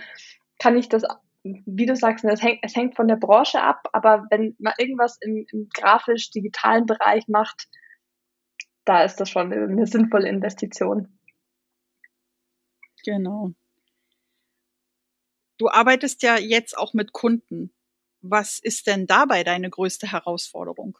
kann 0.59 0.77
ich 0.77 0.89
das 0.89 1.03
wie 1.43 1.85
du 1.85 1.95
sagst, 1.95 2.23
es 2.23 2.41
hängt, 2.41 2.59
es 2.61 2.75
hängt 2.75 2.95
von 2.95 3.07
der 3.07 3.17
Branche 3.17 3.61
ab, 3.61 3.89
aber 3.91 4.25
wenn 4.29 4.55
man 4.59 4.73
irgendwas 4.77 5.17
im, 5.19 5.45
im 5.51 5.67
grafisch-digitalen 5.73 6.85
Bereich 6.85 7.27
macht, 7.27 7.67
da 8.85 9.03
ist 9.03 9.17
das 9.17 9.29
schon 9.29 9.51
eine 9.51 9.85
sinnvolle 9.85 10.29
Investition. 10.29 11.19
Genau. 13.05 13.51
Du 15.63 15.69
arbeitest 15.69 16.23
ja 16.23 16.37
jetzt 16.37 16.77
auch 16.77 16.93
mit 16.93 17.13
Kunden. 17.13 17.71
Was 18.19 18.59
ist 18.59 18.85
denn 18.85 19.07
dabei 19.07 19.45
deine 19.45 19.69
größte 19.69 20.11
Herausforderung? 20.11 20.99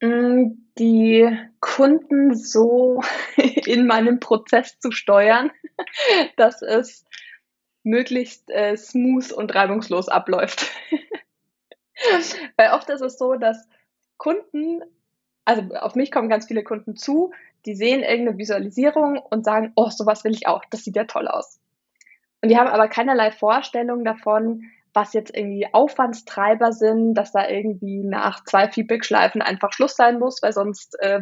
Mm, 0.00 0.52
die 0.78 1.28
Kunden 1.60 2.34
so 2.34 3.02
in 3.36 3.86
meinem 3.86 4.20
Prozess 4.20 4.78
zu 4.78 4.90
steuern, 4.90 5.50
dass 6.38 6.62
es 6.62 7.04
möglichst 7.82 8.48
äh, 8.48 8.74
smooth 8.74 9.30
und 9.32 9.54
reibungslos 9.54 10.08
abläuft. 10.08 10.70
Weil 12.56 12.70
oft 12.70 12.88
ist 12.88 13.02
es 13.02 13.18
so, 13.18 13.34
dass 13.34 13.68
Kunden, 14.16 14.80
also 15.44 15.74
auf 15.74 15.94
mich 15.94 16.10
kommen 16.10 16.30
ganz 16.30 16.46
viele 16.46 16.64
Kunden 16.64 16.96
zu, 16.96 17.34
die 17.68 17.74
sehen 17.74 18.00
irgendeine 18.02 18.38
Visualisierung 18.38 19.18
und 19.18 19.44
sagen, 19.44 19.72
oh, 19.76 19.90
sowas 19.90 20.24
will 20.24 20.32
ich 20.32 20.46
auch, 20.46 20.64
das 20.70 20.84
sieht 20.84 20.96
ja 20.96 21.04
toll 21.04 21.28
aus. 21.28 21.60
Und 22.40 22.48
die 22.48 22.56
haben 22.56 22.70
aber 22.70 22.88
keinerlei 22.88 23.30
Vorstellung 23.30 24.06
davon, 24.06 24.62
was 24.94 25.12
jetzt 25.12 25.36
irgendwie 25.36 25.68
Aufwandstreiber 25.70 26.72
sind, 26.72 27.12
dass 27.12 27.30
da 27.30 27.46
irgendwie 27.46 28.02
nach 28.04 28.42
zwei 28.44 28.70
Feedback-Schleifen 28.70 29.42
einfach 29.42 29.74
Schluss 29.74 29.96
sein 29.96 30.18
muss, 30.18 30.42
weil 30.42 30.54
sonst 30.54 30.98
äh, 31.00 31.20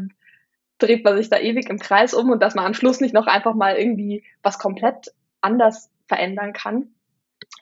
dreht 0.79 1.05
man 1.05 1.17
sich 1.17 1.29
da 1.29 1.39
ewig 1.39 1.69
im 1.69 1.81
Kreis 1.81 2.15
um 2.15 2.31
und 2.31 2.41
dass 2.41 2.55
man 2.55 2.65
am 2.65 2.75
Schluss 2.75 3.01
nicht 3.01 3.13
noch 3.13 3.27
einfach 3.27 3.55
mal 3.55 3.75
irgendwie 3.75 4.23
was 4.45 4.61
komplett 4.61 5.13
anders 5.41 5.91
verändern 6.07 6.53
kann. 6.53 6.95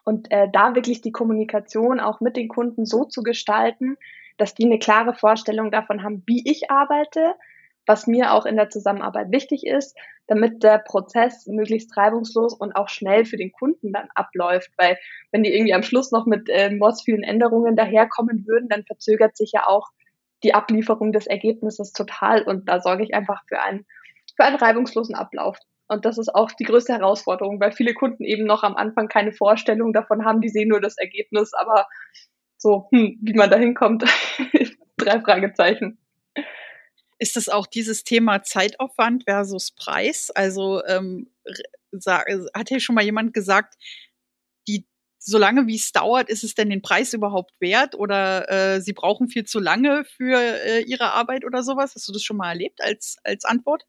Und 0.04 0.30
äh, 0.30 0.48
da 0.52 0.74
wirklich 0.74 1.00
die 1.00 1.12
Kommunikation 1.12 2.00
auch 2.00 2.20
mit 2.20 2.36
den 2.36 2.48
Kunden 2.48 2.84
so 2.84 3.04
zu 3.04 3.22
gestalten, 3.22 3.96
dass 4.36 4.54
die 4.54 4.66
eine 4.66 4.78
klare 4.78 5.14
Vorstellung 5.14 5.70
davon 5.70 6.02
haben, 6.02 6.22
wie 6.26 6.42
ich 6.44 6.70
arbeite, 6.70 7.34
was 7.86 8.06
mir 8.06 8.32
auch 8.32 8.46
in 8.46 8.56
der 8.56 8.70
Zusammenarbeit 8.70 9.30
wichtig 9.30 9.66
ist, 9.66 9.96
damit 10.26 10.62
der 10.62 10.78
Prozess 10.78 11.46
möglichst 11.46 11.96
reibungslos 11.96 12.54
und 12.54 12.74
auch 12.74 12.88
schnell 12.88 13.24
für 13.24 13.36
den 13.36 13.52
Kunden 13.52 13.92
dann 13.92 14.08
abläuft. 14.14 14.70
Weil 14.76 14.98
wenn 15.32 15.42
die 15.42 15.52
irgendwie 15.52 15.74
am 15.74 15.82
Schluss 15.82 16.10
noch 16.12 16.26
mit 16.26 16.48
äh, 16.48 16.70
mords 16.70 17.02
vielen 17.02 17.22
Änderungen 17.22 17.76
daherkommen 17.76 18.46
würden, 18.46 18.68
dann 18.68 18.84
verzögert 18.84 19.36
sich 19.36 19.52
ja 19.52 19.66
auch 19.66 19.88
die 20.42 20.54
Ablieferung 20.54 21.12
des 21.12 21.26
Ergebnisses 21.26 21.92
total. 21.92 22.42
Und 22.42 22.68
da 22.68 22.80
sorge 22.80 23.04
ich 23.04 23.14
einfach 23.14 23.42
für 23.48 23.60
einen, 23.60 23.86
für 24.36 24.44
einen 24.44 24.56
reibungslosen 24.56 25.14
Ablauf. 25.14 25.58
Und 25.86 26.06
das 26.06 26.16
ist 26.16 26.34
auch 26.34 26.50
die 26.52 26.64
größte 26.64 26.94
Herausforderung, 26.94 27.60
weil 27.60 27.72
viele 27.72 27.92
Kunden 27.92 28.24
eben 28.24 28.44
noch 28.44 28.62
am 28.62 28.76
Anfang 28.76 29.08
keine 29.08 29.32
Vorstellung 29.32 29.92
davon 29.92 30.24
haben, 30.24 30.40
die 30.40 30.48
sehen 30.48 30.68
nur 30.68 30.80
das 30.80 30.96
Ergebnis, 30.96 31.52
aber 31.52 31.86
so, 32.56 32.88
hm, 32.90 33.18
wie 33.20 33.34
man 33.34 33.50
da 33.50 33.58
hinkommt, 33.58 34.04
drei 34.96 35.20
Fragezeichen. 35.20 35.98
Ist 37.24 37.38
es 37.38 37.48
auch 37.48 37.66
dieses 37.66 38.04
Thema 38.04 38.42
Zeitaufwand 38.42 39.24
versus 39.24 39.70
Preis? 39.70 40.30
Also 40.30 40.84
ähm, 40.84 41.30
hat 42.52 42.68
hier 42.68 42.80
schon 42.80 42.94
mal 42.94 43.02
jemand 43.02 43.32
gesagt, 43.32 43.76
die 44.68 44.86
solange 45.18 45.66
wie 45.66 45.76
es 45.76 45.90
dauert, 45.90 46.28
ist 46.28 46.44
es 46.44 46.54
denn 46.54 46.68
den 46.68 46.82
Preis 46.82 47.14
überhaupt 47.14 47.58
wert 47.60 47.94
oder 47.94 48.50
äh, 48.50 48.82
sie 48.82 48.92
brauchen 48.92 49.28
viel 49.28 49.44
zu 49.44 49.58
lange 49.58 50.04
für 50.04 50.38
äh, 50.38 50.82
ihre 50.82 51.12
Arbeit 51.12 51.46
oder 51.46 51.62
sowas? 51.62 51.94
Hast 51.94 52.06
du 52.06 52.12
das 52.12 52.22
schon 52.22 52.36
mal 52.36 52.50
erlebt 52.50 52.82
als, 52.82 53.16
als 53.24 53.46
Antwort? 53.46 53.86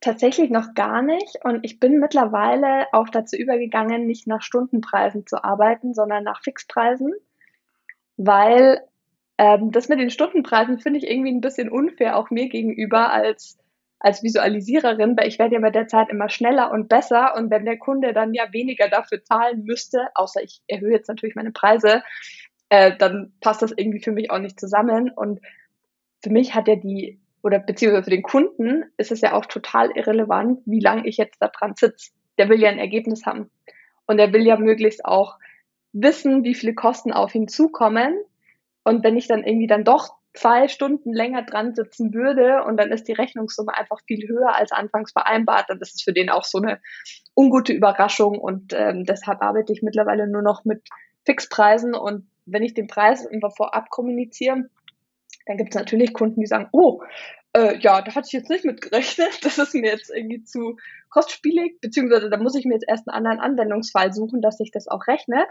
Tatsächlich 0.00 0.50
noch 0.50 0.74
gar 0.74 1.02
nicht. 1.02 1.38
Und 1.44 1.60
ich 1.62 1.78
bin 1.78 2.00
mittlerweile 2.00 2.88
auch 2.92 3.08
dazu 3.08 3.36
übergegangen, 3.36 4.04
nicht 4.04 4.26
nach 4.26 4.42
Stundenpreisen 4.42 5.28
zu 5.28 5.44
arbeiten, 5.44 5.94
sondern 5.94 6.24
nach 6.24 6.42
Fixpreisen, 6.42 7.14
weil 8.16 8.80
ähm, 9.38 9.70
das 9.70 9.88
mit 9.88 9.98
den 9.98 10.10
Stundenpreisen 10.10 10.78
finde 10.78 10.98
ich 10.98 11.10
irgendwie 11.10 11.32
ein 11.32 11.40
bisschen 11.40 11.68
unfair, 11.68 12.16
auch 12.16 12.30
mir 12.30 12.48
gegenüber 12.48 13.12
als, 13.12 13.58
als 13.98 14.22
Visualisiererin, 14.22 15.16
weil 15.16 15.28
ich 15.28 15.38
werde 15.38 15.54
ja 15.54 15.60
mit 15.60 15.74
der 15.74 15.88
Zeit 15.88 16.08
immer 16.08 16.28
schneller 16.28 16.70
und 16.72 16.88
besser 16.88 17.34
und 17.36 17.50
wenn 17.50 17.64
der 17.64 17.78
Kunde 17.78 18.12
dann 18.12 18.34
ja 18.34 18.52
weniger 18.52 18.88
dafür 18.88 19.22
zahlen 19.22 19.64
müsste, 19.64 20.08
außer 20.14 20.42
ich 20.42 20.62
erhöhe 20.68 20.92
jetzt 20.92 21.08
natürlich 21.08 21.36
meine 21.36 21.52
Preise, 21.52 22.02
äh, 22.68 22.96
dann 22.96 23.32
passt 23.40 23.62
das 23.62 23.72
irgendwie 23.76 24.00
für 24.00 24.12
mich 24.12 24.30
auch 24.30 24.38
nicht 24.38 24.58
zusammen 24.58 25.10
und 25.10 25.40
für 26.22 26.30
mich 26.30 26.54
hat 26.54 26.66
ja 26.66 26.76
die, 26.76 27.20
oder 27.42 27.58
beziehungsweise 27.58 28.04
für 28.04 28.10
den 28.10 28.22
Kunden 28.22 28.84
ist 28.96 29.12
es 29.12 29.20
ja 29.20 29.34
auch 29.34 29.46
total 29.46 29.90
irrelevant, 29.92 30.60
wie 30.64 30.80
lange 30.80 31.06
ich 31.06 31.18
jetzt 31.18 31.40
da 31.40 31.48
dran 31.48 31.74
sitze. 31.76 32.10
Der 32.38 32.48
will 32.48 32.60
ja 32.60 32.68
ein 32.68 32.78
Ergebnis 32.78 33.24
haben. 33.24 33.50
Und 34.06 34.18
er 34.18 34.32
will 34.32 34.44
ja 34.44 34.56
möglichst 34.56 35.04
auch 35.04 35.38
wissen, 35.92 36.42
wie 36.42 36.54
viele 36.54 36.74
Kosten 36.74 37.12
auf 37.12 37.34
ihn 37.34 37.48
zukommen, 37.48 38.18
und 38.86 39.02
wenn 39.02 39.16
ich 39.16 39.26
dann 39.26 39.42
irgendwie 39.42 39.66
dann 39.66 39.82
doch 39.82 40.14
zwei 40.32 40.68
Stunden 40.68 41.12
länger 41.12 41.42
dran 41.42 41.74
sitzen 41.74 42.14
würde 42.14 42.62
und 42.62 42.76
dann 42.76 42.92
ist 42.92 43.08
die 43.08 43.14
Rechnungssumme 43.14 43.76
einfach 43.76 43.98
viel 44.06 44.28
höher 44.28 44.54
als 44.54 44.70
anfangs 44.70 45.10
vereinbart, 45.10 45.64
dann 45.68 45.80
ist 45.80 45.96
es 45.96 46.02
für 46.02 46.12
den 46.12 46.30
auch 46.30 46.44
so 46.44 46.58
eine 46.58 46.80
ungute 47.34 47.72
Überraschung. 47.72 48.38
Und 48.38 48.72
ähm, 48.74 49.02
deshalb 49.02 49.42
arbeite 49.42 49.72
ich 49.72 49.82
mittlerweile 49.82 50.28
nur 50.28 50.42
noch 50.42 50.64
mit 50.64 50.86
Fixpreisen. 51.24 51.96
Und 51.96 52.30
wenn 52.44 52.62
ich 52.62 52.74
den 52.74 52.86
Preis 52.86 53.24
immer 53.24 53.50
vorab 53.50 53.90
kommuniziere, 53.90 54.70
dann 55.46 55.56
gibt 55.56 55.70
es 55.70 55.76
natürlich 55.76 56.12
Kunden, 56.12 56.40
die 56.40 56.46
sagen, 56.46 56.68
oh, 56.70 57.02
äh, 57.54 57.78
ja, 57.78 58.02
da 58.02 58.14
hatte 58.14 58.28
ich 58.28 58.34
jetzt 58.34 58.50
nicht 58.50 58.64
mit 58.64 58.82
gerechnet, 58.82 59.36
das 59.44 59.58
ist 59.58 59.74
mir 59.74 59.90
jetzt 59.90 60.14
irgendwie 60.14 60.44
zu 60.44 60.76
kostspielig, 61.08 61.80
beziehungsweise 61.80 62.30
da 62.30 62.36
muss 62.36 62.54
ich 62.54 62.66
mir 62.66 62.74
jetzt 62.74 62.86
erst 62.86 63.08
einen 63.08 63.16
anderen 63.16 63.40
Anwendungsfall 63.40 64.12
suchen, 64.12 64.42
dass 64.42 64.58
sich 64.58 64.70
das 64.70 64.86
auch 64.86 65.08
rechnet. 65.08 65.48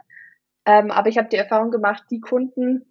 Ähm, 0.65 0.89
aber 0.89 1.09
ich 1.09 1.17
habe 1.17 1.27
die 1.27 1.35
Erfahrung 1.35 1.69
gemacht, 1.69 2.05
die 2.09 2.21
Kunden, 2.21 2.85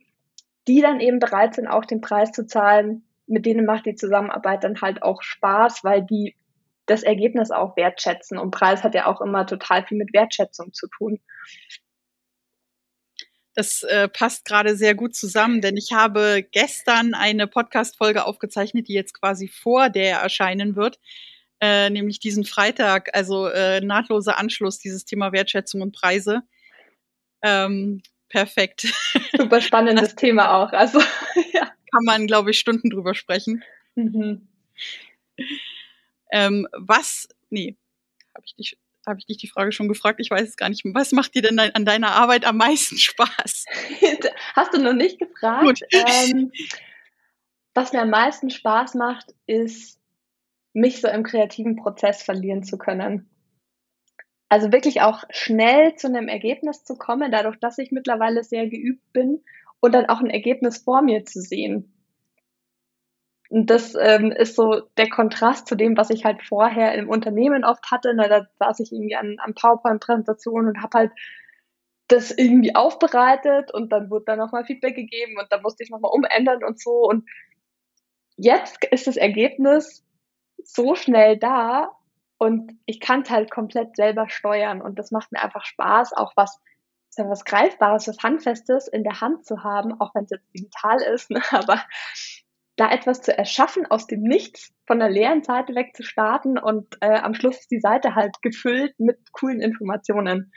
die 0.69 0.81
dann 0.81 1.01
eben 1.01 1.19
bereit 1.19 1.55
sind, 1.55 1.67
auch 1.67 1.85
den 1.85 2.01
Preis 2.01 2.33
zu 2.33 2.47
zahlen, 2.47 3.05
mit 3.27 3.47
denen 3.47 3.67
macht 3.67 3.87
die 3.87 3.95
Zusammenarbeit 3.95 4.65
dann 4.65 4.81
halt 4.81 5.03
auch 5.03 5.23
Spaß, 5.23 5.85
weil 5.85 6.03
die 6.03 6.37
das 6.87 7.03
Ergebnis 7.03 7.51
auch 7.51 7.77
wertschätzen. 7.77 8.39
Und 8.39 8.51
Preis 8.51 8.83
hat 8.83 8.95
ja 8.95 9.07
auch 9.07 9.21
immer 9.21 9.47
total 9.47 9.87
viel 9.87 9.97
mit 9.99 10.13
Wertschätzung 10.13 10.73
zu 10.73 10.87
tun. 10.89 11.21
Das 13.55 13.85
äh, 13.85 14.09
passt 14.09 14.45
gerade 14.45 14.77
sehr 14.77 14.95
gut 14.95 15.15
zusammen, 15.15 15.61
denn 15.61 15.77
ich 15.77 15.93
habe 15.93 16.45
gestern 16.51 17.15
eine 17.15 17.47
Podcast-Folge 17.47 18.25
aufgezeichnet, 18.25 18.89
die 18.89 18.95
jetzt 18.95 19.19
quasi 19.19 19.49
vor 19.49 19.91
der 19.91 20.19
erscheinen 20.19 20.75
wird, 20.75 20.99
äh, 21.61 21.89
nämlich 21.89 22.19
diesen 22.19 22.45
Freitag, 22.45 23.15
also 23.15 23.47
äh, 23.47 23.81
nahtloser 23.81 24.39
Anschluss, 24.39 24.81
dieses 24.81 25.05
Thema 25.05 25.33
Wertschätzung 25.33 25.83
und 25.83 25.95
Preise 25.95 26.43
Ähm, 27.43 28.03
perfekt. 28.35 28.93
Super 29.39 29.61
spannendes 29.61 30.09
das 30.09 30.17
Thema 30.17 30.57
auch. 30.57 30.73
Also 30.73 30.99
ja. 31.53 31.63
kann 31.63 32.05
man, 32.05 32.27
glaube 32.27 32.51
ich, 32.51 32.59
Stunden 32.59 32.91
drüber 32.91 33.15
sprechen. 33.15 33.63
Mhm. 33.95 34.49
Ähm, 36.33 36.67
was, 36.73 37.29
nee, 37.51 37.77
habe 38.35 38.45
ich 38.45 38.57
dich 38.57 38.79
habe 39.07 39.19
ich 39.19 39.27
dich 39.27 39.37
die 39.37 39.49
Frage 39.49 39.71
schon 39.71 39.87
gefragt, 39.87 40.19
ich 40.19 40.31
weiß 40.31 40.49
es 40.49 40.57
gar 40.57 40.71
nicht. 40.71 40.83
Was 40.87 41.13
macht 41.13 41.35
dir 41.35 41.43
denn 41.43 41.59
an 41.59 41.85
deiner 41.85 42.13
Arbeit 42.13 42.47
am 42.47 42.57
meisten 42.57 42.97
Spaß? 42.97 43.67
Hast 44.55 44.73
du 44.73 44.81
noch 44.81 44.95
nicht 44.95 45.19
gefragt? 45.19 45.63
Gut. 45.63 45.81
Ähm, 45.93 46.51
was 47.75 47.93
mir 47.93 48.01
am 48.01 48.09
meisten 48.09 48.49
Spaß 48.49 48.95
macht, 48.95 49.35
ist, 49.47 50.01
mich 50.73 51.03
so 51.03 51.09
im 51.09 51.23
kreativen 51.23 51.77
Prozess 51.77 52.23
verlieren 52.23 52.63
zu 52.63 52.79
können. 52.79 53.29
Also 54.55 54.71
wirklich 54.71 55.01
auch 55.01 55.25
schnell 55.31 55.97
zu 55.97 56.07
einem 56.07 56.29
Ergebnis 56.29 56.85
zu 56.85 56.95
kommen, 56.95 57.33
dadurch, 57.33 57.59
dass 57.59 57.77
ich 57.79 57.91
mittlerweile 57.91 58.45
sehr 58.45 58.69
geübt 58.69 59.13
bin 59.13 59.43
und 59.81 59.93
dann 59.93 60.07
auch 60.07 60.21
ein 60.21 60.31
Ergebnis 60.31 60.79
vor 60.79 61.03
mir 61.03 61.25
zu 61.25 61.41
sehen. 61.41 61.93
Und 63.51 63.69
das 63.69 63.97
ähm, 64.01 64.31
ist 64.31 64.55
so 64.55 64.83
der 64.97 65.09
Kontrast 65.09 65.67
zu 65.67 65.75
dem, 65.75 65.97
was 65.97 66.11
ich 66.11 66.25
halt 66.25 66.41
vorher 66.45 66.95
im 66.95 67.09
Unternehmen 67.09 67.65
oft 67.65 67.91
hatte. 67.91 68.13
Na, 68.15 68.29
da 68.29 68.47
saß 68.61 68.79
ich 68.79 68.93
irgendwie 68.93 69.17
an, 69.17 69.39
an 69.41 69.55
PowerPoint-Präsentationen 69.55 70.69
und 70.69 70.83
habe 70.85 70.99
halt 70.99 71.11
das 72.07 72.31
irgendwie 72.31 72.77
aufbereitet 72.77 73.75
und 73.75 73.91
dann 73.91 74.09
wurde 74.09 74.27
da 74.27 74.37
nochmal 74.37 74.65
Feedback 74.65 74.95
gegeben 74.95 75.37
und 75.37 75.51
dann 75.51 75.63
musste 75.63 75.83
ich 75.83 75.91
nochmal 75.91 76.13
umändern 76.15 76.63
und 76.63 76.81
so. 76.81 77.09
Und 77.09 77.29
jetzt 78.37 78.85
ist 78.85 79.09
das 79.09 79.17
Ergebnis 79.17 80.07
so 80.63 80.95
schnell 80.95 81.39
da 81.39 81.91
und 82.45 82.73
ich 82.87 83.01
kann 83.01 83.23
es 83.23 83.31
halt 83.31 83.51
komplett 83.51 83.97
selber 83.97 84.29
steuern 84.29 84.83
und 84.83 84.99
das 84.99 85.11
macht 85.11 85.33
mir 85.33 85.43
einfach 85.43 85.65
Spaß, 85.65 86.13
auch 86.13 86.33
was 86.37 86.61
was 87.17 87.45
Greifbares, 87.45 88.09
was 88.09 88.19
Handfestes 88.25 88.89
in 88.89 89.05
der 89.05 89.21
Hand 89.21 89.47
zu 89.47 89.63
haben, 89.63 90.01
auch 90.01 90.13
wenn 90.17 90.25
es 90.25 90.31
jetzt 90.31 90.53
digital 90.53 91.01
ist, 91.01 91.31
ne? 91.31 91.41
aber 91.53 91.81
da 92.77 92.91
etwas 92.91 93.23
zu 93.23 93.37
erschaffen 93.37 93.87
aus 93.87 94.09
dem 94.09 94.23
Nichts, 94.23 94.73
von 94.87 94.99
der 94.99 95.11
leeren 95.11 95.45
Seite 95.45 95.77
weg 95.77 95.95
zu 95.95 96.03
starten 96.03 96.59
und 96.59 96.97
äh, 97.01 97.21
am 97.21 97.35
Schluss 97.35 97.61
ist 97.61 97.71
die 97.71 97.79
Seite 97.79 98.17
halt 98.17 98.43
gefüllt 98.43 98.99
mit 98.99 99.33
coolen 99.33 99.61
Informationen. 99.61 100.53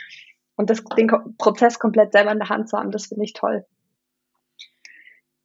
Und 0.56 0.72
das, 0.72 0.84
den 0.98 1.12
Prozess 1.38 1.78
komplett 1.78 2.14
selber 2.14 2.32
in 2.32 2.40
der 2.40 2.50
Hand 2.50 2.70
zu 2.70 2.78
haben, 2.78 2.90
das 2.90 3.06
finde 3.06 3.26
ich 3.26 3.34
toll. 3.34 3.68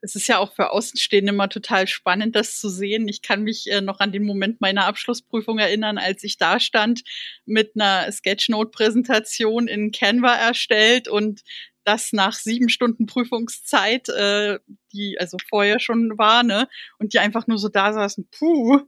Es 0.05 0.17
ist 0.17 0.27
ja 0.27 0.39
auch 0.39 0.53
für 0.55 0.71
Außenstehende 0.73 1.33
immer 1.33 1.49
total 1.49 1.87
spannend, 1.87 2.35
das 2.35 2.59
zu 2.59 2.69
sehen. 2.69 3.07
Ich 3.09 3.23
kann 3.23 3.45
mich 3.45 3.71
äh, 3.71 3.81
noch 3.81 4.01
an 4.01 4.11
den 4.13 4.25
Moment 4.25 4.61
meiner 4.61 4.87
Abschlussprüfung 4.87 5.59
erinnern, 5.59 5.97
als 5.97 6.25
ich 6.25 6.39
da 6.39 6.59
stand 6.59 7.03
mit 7.47 7.73
einer 7.77 8.11
Sketchnote-Präsentation 8.11 9.69
in 9.69 9.93
Canva 9.93 10.35
erstellt 10.35 11.09
und 11.09 11.43
das 11.85 12.13
nach 12.13 12.35
sieben 12.35 12.69
Stunden 12.69 13.07
Prüfungszeit, 13.07 14.09
äh, 14.09 14.59
die 14.93 15.19
also 15.19 15.37
vorher 15.49 15.81
schon 15.81 16.19
war, 16.19 16.43
ne, 16.43 16.69
und 16.99 17.13
die 17.15 17.19
einfach 17.19 17.47
nur 17.47 17.59
so 17.59 17.69
da 17.69 17.93
saßen, 17.93 18.29
puh, 18.31 18.81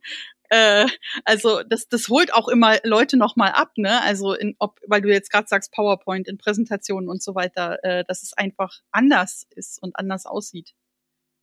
äh, 0.51 0.87
also 1.25 1.63
das, 1.63 1.89
das 1.89 2.09
holt 2.09 2.33
auch 2.35 2.49
immer 2.49 2.79
Leute 2.85 3.17
noch 3.17 3.37
mal 3.37 3.51
ab, 3.51 3.73
ne? 3.77 4.03
Also 4.03 4.35
in, 4.35 4.55
ob, 4.59 4.81
weil 4.87 5.01
du 5.01 5.09
jetzt 5.11 5.31
gerade 5.31 5.49
sagst 5.49 5.73
PowerPoint 5.73 6.29
in 6.29 6.39
Präsentationen 6.39 7.09
und 7.09 7.23
so 7.23 7.35
weiter, 7.35 7.83
äh, 7.85 8.05
dass 8.05 8.23
es 8.23 8.33
einfach 8.35 8.81
anders 8.93 9.47
ist 9.51 9.83
und 9.83 9.97
anders 9.97 10.27
aussieht. 10.27 10.75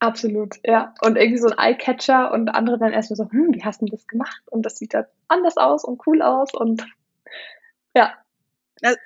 Absolut, 0.01 0.55
ja. 0.63 0.95
Und 1.01 1.15
irgendwie 1.15 1.37
so 1.37 1.47
ein 1.47 1.57
Eye-Catcher 1.59 2.33
und 2.33 2.49
andere 2.49 2.79
dann 2.79 2.91
erstmal 2.91 3.17
so, 3.17 3.29
hm, 3.29 3.53
wie 3.53 3.63
hast 3.63 3.83
du 3.83 3.85
das 3.85 4.07
gemacht? 4.07 4.41
Und 4.47 4.65
das 4.65 4.79
sieht 4.79 4.95
da 4.95 5.05
anders 5.27 5.57
aus 5.57 5.85
und 5.85 6.01
cool 6.07 6.23
aus 6.23 6.55
und 6.55 6.83
ja, 7.95 8.11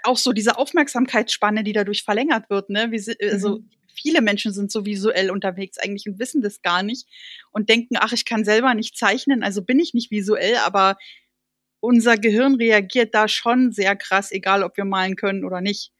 auch 0.03 0.15
so 0.15 0.31
diese 0.31 0.57
Aufmerksamkeitsspanne, 0.57 1.65
die 1.65 1.73
dadurch 1.73 2.03
verlängert 2.03 2.49
wird, 2.49 2.69
ne? 2.69 2.91
Wie, 2.91 3.29
also 3.29 3.57
mhm. 3.57 3.69
viele 3.93 4.21
Menschen 4.21 4.53
sind 4.53 4.71
so 4.71 4.85
visuell 4.85 5.31
unterwegs 5.31 5.77
eigentlich 5.79 6.07
und 6.07 6.17
wissen 6.17 6.41
das 6.41 6.61
gar 6.61 6.81
nicht 6.81 7.09
und 7.51 7.67
denken, 7.67 7.97
ach, 7.99 8.13
ich 8.13 8.23
kann 8.23 8.45
selber 8.45 8.73
nicht 8.73 8.97
zeichnen, 8.97 9.43
also 9.43 9.61
bin 9.63 9.79
ich 9.79 9.93
nicht 9.93 10.11
visuell, 10.11 10.55
aber 10.65 10.95
unser 11.81 12.15
Gehirn 12.17 12.55
reagiert 12.55 13.13
da 13.13 13.27
schon 13.27 13.73
sehr 13.73 13.97
krass, 13.97 14.31
egal 14.31 14.63
ob 14.63 14.77
wir 14.77 14.85
malen 14.85 15.17
können 15.17 15.43
oder 15.43 15.59
nicht. 15.59 15.91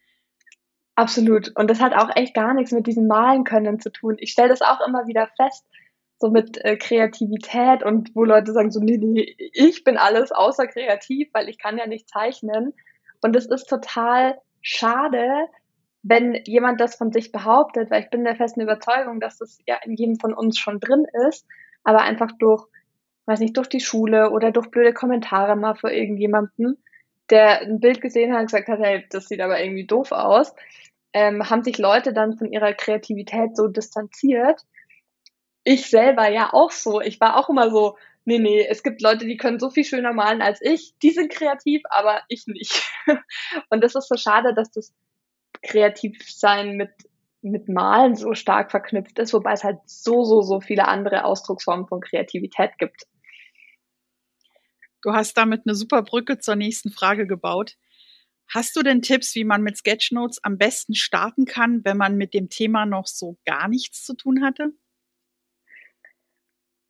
Absolut. 0.95 1.51
Und 1.55 1.69
das 1.69 1.81
hat 1.81 1.93
auch 1.93 2.10
echt 2.15 2.34
gar 2.34 2.53
nichts 2.53 2.71
mit 2.71 2.88
diesem 2.88 3.08
Malen 3.08 3.43
können 3.43 3.79
zu 3.79 3.91
tun. 3.91 4.15
Ich 4.19 4.31
stelle 4.31 4.49
das 4.49 4.62
auch 4.62 4.79
immer 4.88 5.08
wieder 5.08 5.27
fest, 5.36 5.65
so 6.19 6.29
mit 6.29 6.63
äh, 6.63 6.77
Kreativität 6.77 7.84
und 7.84 8.15
wo 8.15 8.23
Leute 8.23 8.53
sagen 8.53 8.71
so, 8.71 8.79
nee, 8.79 8.97
nee, 8.97 9.36
ich 9.53 9.84
bin 9.84 9.97
alles 9.97 10.31
außer 10.31 10.67
kreativ, 10.67 11.29
weil 11.34 11.49
ich 11.49 11.60
kann 11.60 11.77
ja 11.77 11.86
nicht 11.88 12.10
zeichnen. 12.10 12.73
Und 13.21 13.36
es 13.36 13.45
ist 13.45 13.65
total 13.65 14.39
schade, 14.62 15.47
wenn 16.01 16.36
jemand 16.45 16.79
das 16.79 16.95
von 16.95 17.12
sich 17.12 17.31
behauptet, 17.31 17.91
weil 17.91 18.03
ich 18.03 18.10
bin 18.10 18.23
der 18.23 18.36
festen 18.36 18.62
Überzeugung, 18.62 19.19
dass 19.19 19.38
das 19.38 19.60
ja 19.65 19.75
in 19.84 19.95
jedem 19.95 20.17
von 20.17 20.34
uns 20.34 20.58
schon 20.58 20.79
drin 20.79 21.05
ist, 21.27 21.45
aber 21.84 22.01
einfach 22.01 22.31
durch, 22.39 22.65
weiß 23.25 23.39
nicht, 23.39 23.58
durch 23.58 23.67
die 23.67 23.79
Schule 23.81 24.31
oder 24.31 24.51
durch 24.51 24.71
blöde 24.71 24.93
Kommentare 24.93 25.55
mal 25.58 25.75
für 25.75 25.91
irgendjemanden, 25.91 26.77
der 27.29 27.61
ein 27.61 27.79
Bild 27.79 28.01
gesehen 28.01 28.33
hat 28.33 28.41
und 28.41 28.45
gesagt 28.47 28.67
hat, 28.67 28.79
hey, 28.79 29.05
das 29.09 29.27
sieht 29.27 29.41
aber 29.41 29.61
irgendwie 29.61 29.85
doof 29.85 30.11
aus, 30.11 30.53
ähm, 31.13 31.49
haben 31.49 31.63
sich 31.63 31.77
Leute 31.77 32.13
dann 32.13 32.38
von 32.38 32.51
ihrer 32.51 32.73
Kreativität 32.73 33.55
so 33.55 33.67
distanziert. 33.67 34.61
Ich 35.63 35.89
selber 35.89 36.29
ja 36.29 36.53
auch 36.53 36.71
so. 36.71 37.01
Ich 37.01 37.19
war 37.19 37.38
auch 37.38 37.49
immer 37.49 37.71
so, 37.71 37.97
nee, 38.25 38.39
nee, 38.39 38.65
es 38.67 38.83
gibt 38.83 39.01
Leute, 39.01 39.25
die 39.25 39.38
können 39.38 39.59
so 39.59 39.69
viel 39.69 39.85
schöner 39.85 40.13
malen 40.13 40.41
als 40.41 40.59
ich, 40.61 40.93
die 41.01 41.11
sind 41.11 41.31
kreativ, 41.31 41.83
aber 41.89 42.21
ich 42.27 42.45
nicht. 42.47 42.83
Und 43.69 43.83
das 43.83 43.95
ist 43.95 44.09
so 44.09 44.17
schade, 44.17 44.53
dass 44.53 44.71
das 44.71 44.93
Kreativsein 45.61 46.75
mit, 46.75 46.91
mit 47.41 47.69
Malen 47.69 48.15
so 48.15 48.33
stark 48.33 48.71
verknüpft 48.71 49.17
ist, 49.19 49.33
wobei 49.33 49.53
es 49.53 49.63
halt 49.63 49.79
so, 49.85 50.23
so, 50.23 50.41
so 50.41 50.59
viele 50.59 50.88
andere 50.88 51.23
Ausdrucksformen 51.23 51.88
von 51.88 52.01
Kreativität 52.01 52.77
gibt. 52.77 53.07
Du 55.05 55.13
hast 55.13 55.37
damit 55.37 55.67
eine 55.67 55.75
super 55.75 56.01
Brücke 56.01 56.39
zur 56.39 56.55
nächsten 56.55 56.89
Frage 56.89 57.27
gebaut. 57.27 57.77
Hast 58.51 58.75
du 58.75 58.81
denn 58.81 59.03
Tipps, 59.03 59.35
wie 59.35 59.43
man 59.43 59.61
mit 59.61 59.77
Sketchnotes 59.77 60.43
am 60.43 60.57
besten 60.57 60.95
starten 60.95 61.45
kann, 61.45 61.85
wenn 61.85 61.95
man 61.95 62.15
mit 62.15 62.33
dem 62.33 62.49
Thema 62.49 62.87
noch 62.87 63.05
so 63.05 63.37
gar 63.45 63.67
nichts 63.67 64.03
zu 64.03 64.15
tun 64.15 64.43
hatte? 64.43 64.71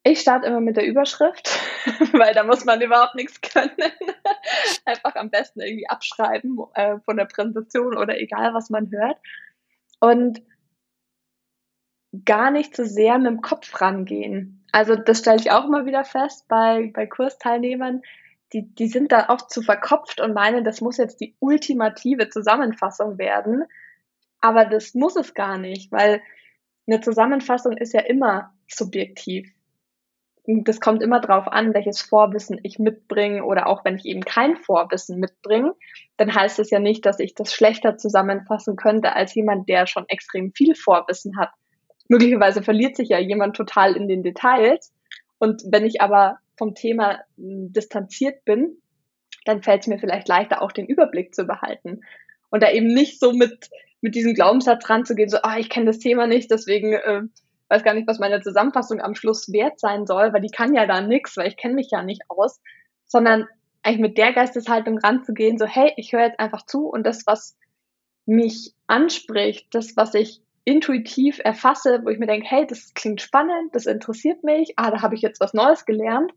Ich 0.03 0.21
starte 0.21 0.47
immer 0.47 0.61
mit 0.61 0.77
der 0.77 0.85
Überschrift, 0.85 1.59
weil 2.13 2.33
da 2.33 2.45
muss 2.45 2.63
man 2.63 2.81
überhaupt 2.81 3.15
nichts 3.15 3.41
können. 3.41 3.75
Einfach 4.85 5.15
am 5.15 5.29
besten 5.29 5.59
irgendwie 5.59 5.89
abschreiben 5.89 6.57
äh, 6.73 6.99
von 7.01 7.17
der 7.17 7.25
Präsentation 7.25 7.97
oder 7.97 8.17
egal, 8.17 8.53
was 8.53 8.69
man 8.69 8.89
hört. 8.91 9.17
Und 9.99 10.41
gar 12.23 12.51
nicht 12.51 12.75
so 12.75 12.83
sehr 12.83 13.17
mit 13.17 13.27
dem 13.27 13.41
Kopf 13.41 13.81
rangehen. 13.81 14.63
Also 14.71 14.95
das 14.95 15.19
stelle 15.19 15.39
ich 15.39 15.51
auch 15.51 15.65
immer 15.65 15.85
wieder 15.85 16.03
fest 16.03 16.47
bei, 16.47 16.91
bei 16.93 17.05
Kursteilnehmern. 17.07 18.01
Die, 18.53 18.63
die 18.63 18.87
sind 18.87 19.11
da 19.11 19.29
oft 19.29 19.49
zu 19.49 19.61
verkopft 19.61 20.21
und 20.21 20.33
meinen, 20.33 20.63
das 20.63 20.81
muss 20.81 20.97
jetzt 20.97 21.19
die 21.19 21.35
ultimative 21.39 22.29
Zusammenfassung 22.29 23.17
werden. 23.17 23.63
Aber 24.39 24.65
das 24.65 24.93
muss 24.93 25.15
es 25.15 25.33
gar 25.33 25.57
nicht, 25.57 25.91
weil 25.91 26.21
eine 26.87 27.01
Zusammenfassung 27.01 27.77
ist 27.77 27.93
ja 27.93 28.01
immer 28.01 28.53
subjektiv 28.67 29.55
das 30.47 30.79
kommt 30.79 31.01
immer 31.01 31.19
drauf 31.19 31.47
an, 31.47 31.73
welches 31.73 32.01
Vorwissen 32.01 32.59
ich 32.63 32.77
mitbringe 32.77 33.43
oder 33.43 33.67
auch 33.67 33.83
wenn 33.83 33.95
ich 33.95 34.05
eben 34.05 34.21
kein 34.21 34.57
Vorwissen 34.57 35.19
mitbringe, 35.19 35.73
dann 36.17 36.33
heißt 36.33 36.59
es 36.59 36.69
ja 36.69 36.79
nicht, 36.79 37.05
dass 37.05 37.19
ich 37.19 37.33
das 37.33 37.53
schlechter 37.53 37.97
zusammenfassen 37.97 38.75
könnte 38.75 39.13
als 39.13 39.33
jemand, 39.33 39.67
der 39.69 39.87
schon 39.87 40.05
extrem 40.07 40.51
viel 40.53 40.75
Vorwissen 40.75 41.37
hat. 41.37 41.49
Möglicherweise 42.07 42.61
verliert 42.61 42.95
sich 42.95 43.09
ja 43.09 43.19
jemand 43.19 43.55
total 43.55 43.95
in 43.95 44.07
den 44.07 44.23
Details. 44.23 44.93
Und 45.39 45.63
wenn 45.69 45.85
ich 45.85 46.01
aber 46.01 46.37
vom 46.57 46.75
Thema 46.75 47.19
hm, 47.37 47.73
distanziert 47.73 48.45
bin, 48.45 48.77
dann 49.45 49.61
fällt 49.61 49.81
es 49.81 49.87
mir 49.87 49.99
vielleicht 49.99 50.27
leichter, 50.27 50.61
auch 50.61 50.71
den 50.71 50.87
Überblick 50.87 51.35
zu 51.35 51.45
behalten. 51.45 52.01
Und 52.49 52.63
da 52.63 52.71
eben 52.71 52.87
nicht 52.87 53.19
so 53.19 53.33
mit 53.33 53.69
mit 54.05 54.13
diesem 54.13 54.35
Glaubenssatz 54.35 54.87
ranzugehen, 54.87 55.29
so, 55.29 55.37
ah, 55.41 55.57
ich 55.57 55.67
kenne 55.67 55.87
das 55.87 55.97
Thema 55.97 56.27
nicht, 56.27 56.51
deswegen 56.51 56.93
äh, 56.93 57.23
weiß 57.69 57.83
gar 57.83 57.95
nicht, 57.95 58.07
was 58.07 58.19
meine 58.19 58.39
Zusammenfassung 58.39 59.01
am 59.01 59.15
Schluss 59.15 59.51
wert 59.51 59.79
sein 59.79 60.05
soll, 60.05 60.31
weil 60.31 60.41
die 60.41 60.51
kann 60.51 60.75
ja 60.75 60.85
da 60.85 61.01
nix, 61.01 61.35
weil 61.35 61.47
ich 61.47 61.57
kenne 61.57 61.73
mich 61.73 61.89
ja 61.91 62.03
nicht 62.03 62.21
aus, 62.29 62.61
sondern 63.07 63.47
eigentlich 63.81 64.01
mit 64.01 64.17
der 64.19 64.31
Geisteshaltung 64.31 64.99
ranzugehen, 64.99 65.57
so 65.57 65.65
hey, 65.65 65.91
ich 65.97 66.13
höre 66.13 66.27
jetzt 66.27 66.39
einfach 66.39 66.67
zu 66.67 66.87
und 66.87 67.03
das, 67.03 67.25
was 67.25 67.57
mich 68.27 68.75
anspricht, 68.85 69.73
das, 69.73 69.97
was 69.97 70.13
ich 70.13 70.39
intuitiv 70.65 71.39
erfasse, 71.43 72.01
wo 72.03 72.09
ich 72.09 72.19
mir 72.19 72.27
denke, 72.27 72.47
hey, 72.49 72.65
das 72.67 72.93
klingt 72.95 73.21
spannend, 73.21 73.73
das 73.73 73.85
interessiert 73.85 74.43
mich, 74.43 74.73
ah, 74.77 74.91
da 74.91 75.01
habe 75.01 75.15
ich 75.15 75.21
jetzt 75.21 75.39
was 75.39 75.53
Neues 75.53 75.85
gelernt. 75.85 76.31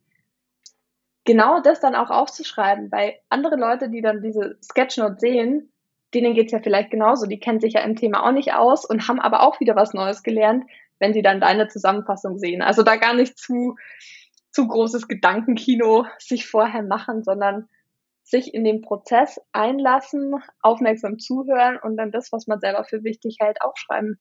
Genau 1.24 1.60
das 1.60 1.80
dann 1.80 1.94
auch 1.94 2.10
aufzuschreiben, 2.10 2.92
weil 2.92 3.18
andere 3.30 3.56
Leute, 3.56 3.90
die 3.90 4.02
dann 4.02 4.22
diese 4.22 4.58
Sketchnote 4.62 5.16
sehen, 5.18 5.72
denen 6.14 6.34
geht's 6.34 6.52
ja 6.52 6.60
vielleicht 6.60 6.90
genauso, 6.90 7.26
die 7.26 7.40
kennen 7.40 7.60
sich 7.60 7.74
ja 7.74 7.80
im 7.80 7.96
Thema 7.96 8.26
auch 8.26 8.32
nicht 8.32 8.54
aus 8.54 8.84
und 8.84 9.08
haben 9.08 9.20
aber 9.20 9.42
auch 9.42 9.60
wieder 9.60 9.76
was 9.76 9.92
Neues 9.92 10.22
gelernt, 10.22 10.64
wenn 10.98 11.12
sie 11.12 11.22
dann 11.22 11.40
deine 11.40 11.68
Zusammenfassung 11.68 12.38
sehen. 12.38 12.62
Also 12.62 12.82
da 12.82 12.96
gar 12.96 13.14
nicht 13.14 13.38
zu, 13.38 13.76
zu 14.50 14.68
großes 14.68 15.08
Gedankenkino 15.08 16.06
sich 16.18 16.46
vorher 16.46 16.82
machen, 16.82 17.22
sondern 17.22 17.68
sich 18.28 18.52
in 18.52 18.64
den 18.64 18.82
Prozess 18.82 19.40
einlassen, 19.52 20.34
aufmerksam 20.60 21.18
zuhören 21.18 21.78
und 21.82 21.96
dann 21.96 22.12
das, 22.12 22.30
was 22.32 22.46
man 22.46 22.60
selber 22.60 22.84
für 22.84 23.02
wichtig 23.04 23.38
hält, 23.40 23.62
aufschreiben. 23.62 24.18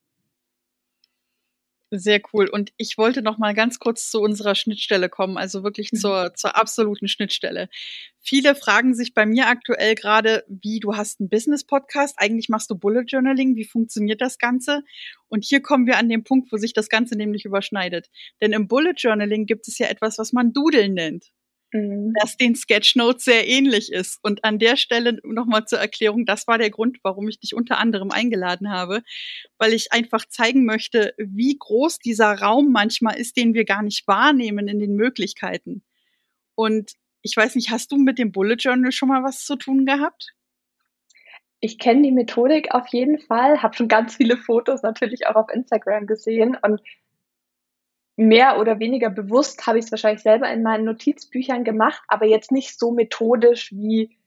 Sehr 1.89 2.19
cool. 2.33 2.49
Und 2.49 2.73
ich 2.75 2.97
wollte 2.97 3.21
noch 3.21 3.37
mal 3.37 3.53
ganz 3.53 3.79
kurz 3.79 4.11
zu 4.11 4.19
unserer 4.19 4.55
Schnittstelle 4.55 5.07
kommen, 5.07 5.37
also 5.37 5.63
wirklich 5.63 5.93
mhm. 5.93 5.97
zur, 5.97 6.33
zur 6.35 6.57
absoluten 6.57 7.07
Schnittstelle. 7.07 7.69
Viele 8.19 8.55
fragen 8.55 8.93
sich 8.93 9.13
bei 9.13 9.25
mir 9.25 9.47
aktuell 9.47 9.95
gerade, 9.95 10.43
wie 10.49 10.81
du 10.81 10.97
hast 10.97 11.21
einen 11.21 11.29
Business-Podcast, 11.29 12.15
eigentlich 12.17 12.49
machst 12.49 12.69
du 12.69 12.75
Bullet 12.75 13.05
Journaling, 13.07 13.55
wie 13.55 13.63
funktioniert 13.63 14.19
das 14.19 14.37
Ganze? 14.37 14.83
Und 15.29 15.45
hier 15.45 15.61
kommen 15.61 15.87
wir 15.87 15.97
an 15.97 16.09
den 16.09 16.25
Punkt, 16.25 16.51
wo 16.51 16.57
sich 16.57 16.73
das 16.73 16.89
Ganze 16.89 17.15
nämlich 17.15 17.45
überschneidet. 17.45 18.09
Denn 18.41 18.51
im 18.51 18.67
Bullet 18.67 18.95
Journaling 18.97 19.45
gibt 19.45 19.69
es 19.69 19.77
ja 19.77 19.87
etwas, 19.87 20.17
was 20.17 20.33
man 20.33 20.51
Doodle 20.51 20.89
nennt 20.89 21.31
mhm. 21.71 22.13
das 22.19 22.37
den 22.37 22.55
Sketchnotes 22.55 23.25
sehr 23.25 23.47
ähnlich 23.47 23.91
ist. 23.91 24.19
Und 24.21 24.43
an 24.43 24.59
der 24.59 24.77
Stelle 24.77 25.19
nochmal 25.23 25.65
zur 25.65 25.79
Erklärung, 25.79 26.25
das 26.25 26.47
war 26.47 26.57
der 26.57 26.69
Grund, 26.69 26.99
warum 27.03 27.27
ich 27.27 27.39
dich 27.39 27.53
unter 27.53 27.77
anderem 27.77 28.11
eingeladen 28.11 28.69
habe, 28.71 29.03
weil 29.57 29.73
ich 29.73 29.91
einfach 29.91 30.25
zeigen 30.27 30.65
möchte, 30.65 31.13
wie 31.17 31.57
groß 31.57 31.99
dieser 31.99 32.33
Raum 32.39 32.71
manchmal 32.71 33.17
ist, 33.17 33.37
den 33.37 33.53
wir 33.53 33.65
gar 33.65 33.83
nicht 33.83 34.07
wahrnehmen 34.07 34.67
in 34.67 34.79
den 34.79 34.95
Möglichkeiten. 34.95 35.83
Und 36.55 36.93
ich 37.21 37.35
weiß 37.35 37.55
nicht, 37.55 37.71
hast 37.71 37.91
du 37.91 37.97
mit 37.97 38.19
dem 38.19 38.31
Bullet 38.31 38.55
Journal 38.55 38.91
schon 38.91 39.09
mal 39.09 39.23
was 39.23 39.43
zu 39.43 39.55
tun 39.55 39.85
gehabt? 39.85 40.33
Ich 41.59 41.79
kenne 41.79 42.03
die 42.03 42.11
Methodik 42.11 42.73
auf 42.73 42.87
jeden 42.89 43.19
Fall, 43.19 43.63
habe 43.63 43.75
schon 43.75 43.87
ganz 43.87 44.15
viele 44.15 44.37
Fotos 44.37 44.83
natürlich 44.83 45.25
auch 45.25 45.35
auf 45.35 45.49
Instagram 45.51 46.05
gesehen 46.05 46.55
und 46.61 46.81
mehr 48.17 48.59
oder 48.59 48.79
weniger 48.79 49.09
bewusst 49.09 49.67
habe 49.67 49.77
ich 49.77 49.85
es 49.85 49.91
wahrscheinlich 49.91 50.23
selber 50.23 50.51
in 50.51 50.63
meinen 50.63 50.85
Notizbüchern 50.85 51.63
gemacht, 51.63 52.01
aber 52.07 52.25
jetzt 52.25 52.51
nicht 52.51 52.77
so 52.77 52.91
methodisch 52.91 53.71
wie 53.71 54.17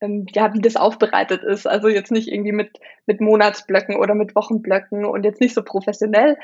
ähm, 0.00 0.26
ja, 0.32 0.52
wie 0.54 0.60
das 0.60 0.76
aufbereitet 0.76 1.42
ist. 1.42 1.66
Also 1.66 1.88
jetzt 1.88 2.10
nicht 2.10 2.28
irgendwie 2.28 2.52
mit, 2.52 2.78
mit 3.06 3.20
Monatsblöcken 3.20 3.96
oder 3.96 4.14
mit 4.14 4.34
Wochenblöcken 4.34 5.04
und 5.04 5.24
jetzt 5.24 5.40
nicht 5.40 5.54
so 5.54 5.62
professionell, 5.62 6.36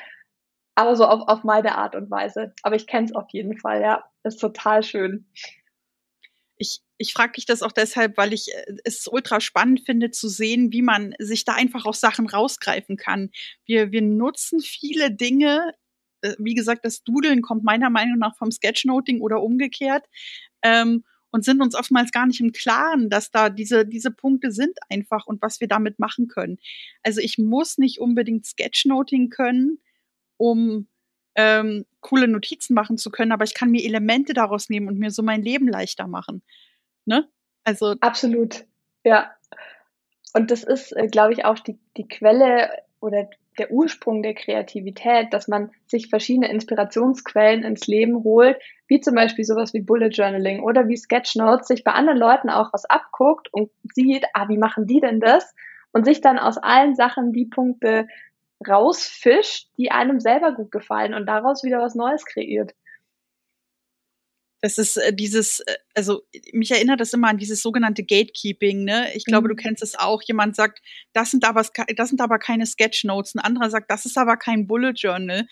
aber 0.75 0.95
so 0.95 1.05
auf, 1.07 1.27
auf 1.27 1.43
meine 1.43 1.77
Art 1.77 1.97
und 1.97 2.11
Weise. 2.11 2.55
Aber 2.63 2.77
ich 2.77 2.87
kenne 2.87 3.07
es 3.07 3.15
auf 3.15 3.27
jeden 3.31 3.59
Fall, 3.59 3.81
ja. 3.81 4.05
ist 4.23 4.41
total 4.41 4.83
schön. 4.83 5.27
Ich, 6.59 6.81
ich 6.97 7.13
frage 7.13 7.33
dich 7.33 7.47
das 7.47 7.63
auch 7.63 7.73
deshalb, 7.73 8.17
weil 8.17 8.33
ich 8.33 8.55
äh, 8.55 8.77
es 8.85 9.09
ultra 9.09 9.41
spannend 9.41 9.81
finde 9.85 10.11
zu 10.11 10.29
sehen, 10.29 10.73
wie 10.73 10.83
man 10.83 11.15
sich 11.19 11.45
da 11.45 11.55
einfach 11.55 11.87
aus 11.87 12.01
Sachen 12.01 12.29
rausgreifen 12.29 12.97
kann. 12.97 13.31
Wir, 13.65 13.91
wir 13.91 14.03
nutzen 14.03 14.61
viele 14.61 15.11
Dinge 15.11 15.75
wie 16.39 16.55
gesagt, 16.55 16.85
das 16.85 17.03
Dudeln 17.03 17.43
kommt 17.43 17.65
meiner 17.65 17.91
Meinung 17.91 18.19
nach 18.19 18.37
vom 18.37 18.51
Sketchnoting 18.51 19.21
oder 19.21 19.43
umgekehrt. 19.43 20.05
Ähm, 20.63 21.05
und 21.31 21.45
sind 21.45 21.61
uns 21.61 21.75
oftmals 21.75 22.13
gar 22.13 22.27
nicht 22.27 22.41
im 22.41 22.53
Klaren, 22.53 23.11
dass 23.11 23.31
da 23.31 23.51
diese, 23.51 23.85
diese 23.85 24.11
Punkte 24.11 24.51
sind 24.53 24.79
einfach 24.89 25.27
und 25.27 25.43
was 25.43 25.61
wir 25.61 25.69
damit 25.69 25.99
machen 25.99 26.29
können. 26.29 26.59
Also 27.03 27.21
ich 27.21 27.37
muss 27.37 27.77
nicht 27.77 28.01
unbedingt 28.01 28.47
Sketchnoting 28.47 29.29
können, 29.29 29.79
um 30.39 30.89
ähm, 31.35 31.85
coole 32.01 32.27
Notizen 32.29 32.75
machen 32.75 32.97
zu 32.97 33.11
können, 33.11 33.33
aber 33.33 33.45
ich 33.45 33.53
kann 33.53 33.71
mir 33.71 33.85
Elemente 33.85 34.33
daraus 34.33 34.71
nehmen 34.71 34.89
und 34.89 34.99
mir 34.99 35.11
so 35.11 35.23
mein 35.23 35.43
Leben 35.43 35.69
leichter 35.69 36.07
machen. 36.07 36.43
Ne? 37.05 37.29
Also 37.65 37.97
absolut, 38.01 38.65
ja. 39.05 39.31
Und 40.33 40.51
das 40.51 40.65
ist, 40.65 40.93
äh, 40.97 41.09
glaube 41.09 41.35
ich, 41.35 41.45
auch 41.45 41.59
die, 41.59 41.79
die 41.97 42.09
Quelle 42.09 42.71
oder 43.01 43.29
der 43.59 43.71
Ursprung 43.71 44.23
der 44.23 44.35
Kreativität, 44.35 45.33
dass 45.33 45.49
man 45.49 45.71
sich 45.87 46.09
verschiedene 46.09 46.51
Inspirationsquellen 46.51 47.65
ins 47.65 47.87
Leben 47.87 48.23
holt, 48.25 48.59
wie 48.89 49.01
zum 49.01 49.15
Beispiel 49.15 49.45
sowas 49.45 49.75
wie 49.75 49.81
Bullet 49.81 50.09
Journaling 50.09 50.63
oder 50.63 50.89
wie 50.89 50.97
Sketchnotes, 50.97 51.69
sich 51.69 51.85
bei 51.85 51.93
anderen 51.93 52.19
Leuten 52.19 52.51
auch 52.51 52.73
was 52.73 52.85
abguckt 52.85 53.53
und 53.53 53.71
sieht, 53.95 54.25
ah, 54.35 54.49
wie 54.49 54.59
machen 54.59 54.87
die 54.87 55.01
denn 55.01 55.21
das? 55.21 55.55
Und 55.93 56.05
sich 56.05 56.21
dann 56.21 56.39
aus 56.39 56.59
allen 56.59 56.95
Sachen 56.95 57.33
die 57.33 57.47
Punkte 57.47 58.07
rausfischt, 58.67 59.69
die 59.77 59.91
einem 59.91 60.21
selber 60.21 60.53
gut 60.53 60.71
gefallen 60.71 61.15
und 61.15 61.27
daraus 61.27 61.63
wieder 61.63 61.81
was 61.81 61.95
Neues 61.95 62.25
kreiert. 62.25 62.73
Das 64.61 64.79
ist 64.79 64.97
äh, 64.97 65.15
dieses, 65.15 65.61
äh, 65.61 65.77
also 65.95 66.23
mich 66.53 66.71
erinnert 66.71 67.01
das 67.01 67.13
immer 67.13 67.29
an 67.29 67.39
dieses 67.39 67.63
sogenannte 67.63 68.05
Gatekeeping, 68.05 68.85
ne? 68.85 69.15
Ich 69.15 69.25
glaube, 69.25 69.49
mhm. 69.49 69.57
du 69.57 69.63
kennst 69.63 69.83
es 69.83 69.99
auch. 69.99 70.23
Jemand 70.23 70.57
sagt, 70.57 70.81
das 71.13 71.31
sind 71.31 71.45
aber, 71.45 71.67
das 71.97 72.09
sind 72.09 72.21
aber 72.21 72.39
keine 72.39 72.67
Sketchnotes. 72.67 73.35
Ein 73.35 73.41
anderer 73.41 73.71
sagt, 73.71 73.91
das 73.91 74.07
ist 74.07 74.17
aber 74.17 74.37
kein 74.37 74.67
Bullet 74.67 74.95
Journal. 74.95 75.47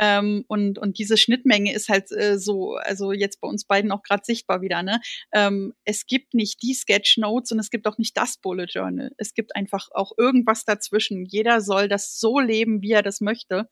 Ähm, 0.00 0.44
und, 0.48 0.78
und 0.78 0.98
diese 0.98 1.16
Schnittmenge 1.16 1.74
ist 1.74 1.88
halt 1.88 2.12
äh, 2.12 2.38
so, 2.38 2.76
also 2.76 3.12
jetzt 3.12 3.40
bei 3.40 3.48
uns 3.48 3.64
beiden 3.64 3.90
auch 3.90 4.02
gerade 4.02 4.22
sichtbar 4.24 4.60
wieder, 4.60 4.82
ne? 4.82 5.00
Ähm, 5.32 5.74
es 5.84 6.06
gibt 6.06 6.34
nicht 6.34 6.62
die 6.62 6.74
Sketchnotes 6.74 7.50
und 7.52 7.58
es 7.58 7.70
gibt 7.70 7.86
auch 7.88 7.98
nicht 7.98 8.16
das 8.16 8.38
Bullet 8.38 8.66
Journal. 8.68 9.10
Es 9.18 9.34
gibt 9.34 9.56
einfach 9.56 9.88
auch 9.92 10.12
irgendwas 10.16 10.64
dazwischen. 10.64 11.24
Jeder 11.24 11.60
soll 11.60 11.88
das 11.88 12.18
so 12.18 12.38
leben, 12.38 12.80
wie 12.82 12.92
er 12.92 13.02
das 13.02 13.20
möchte 13.20 13.68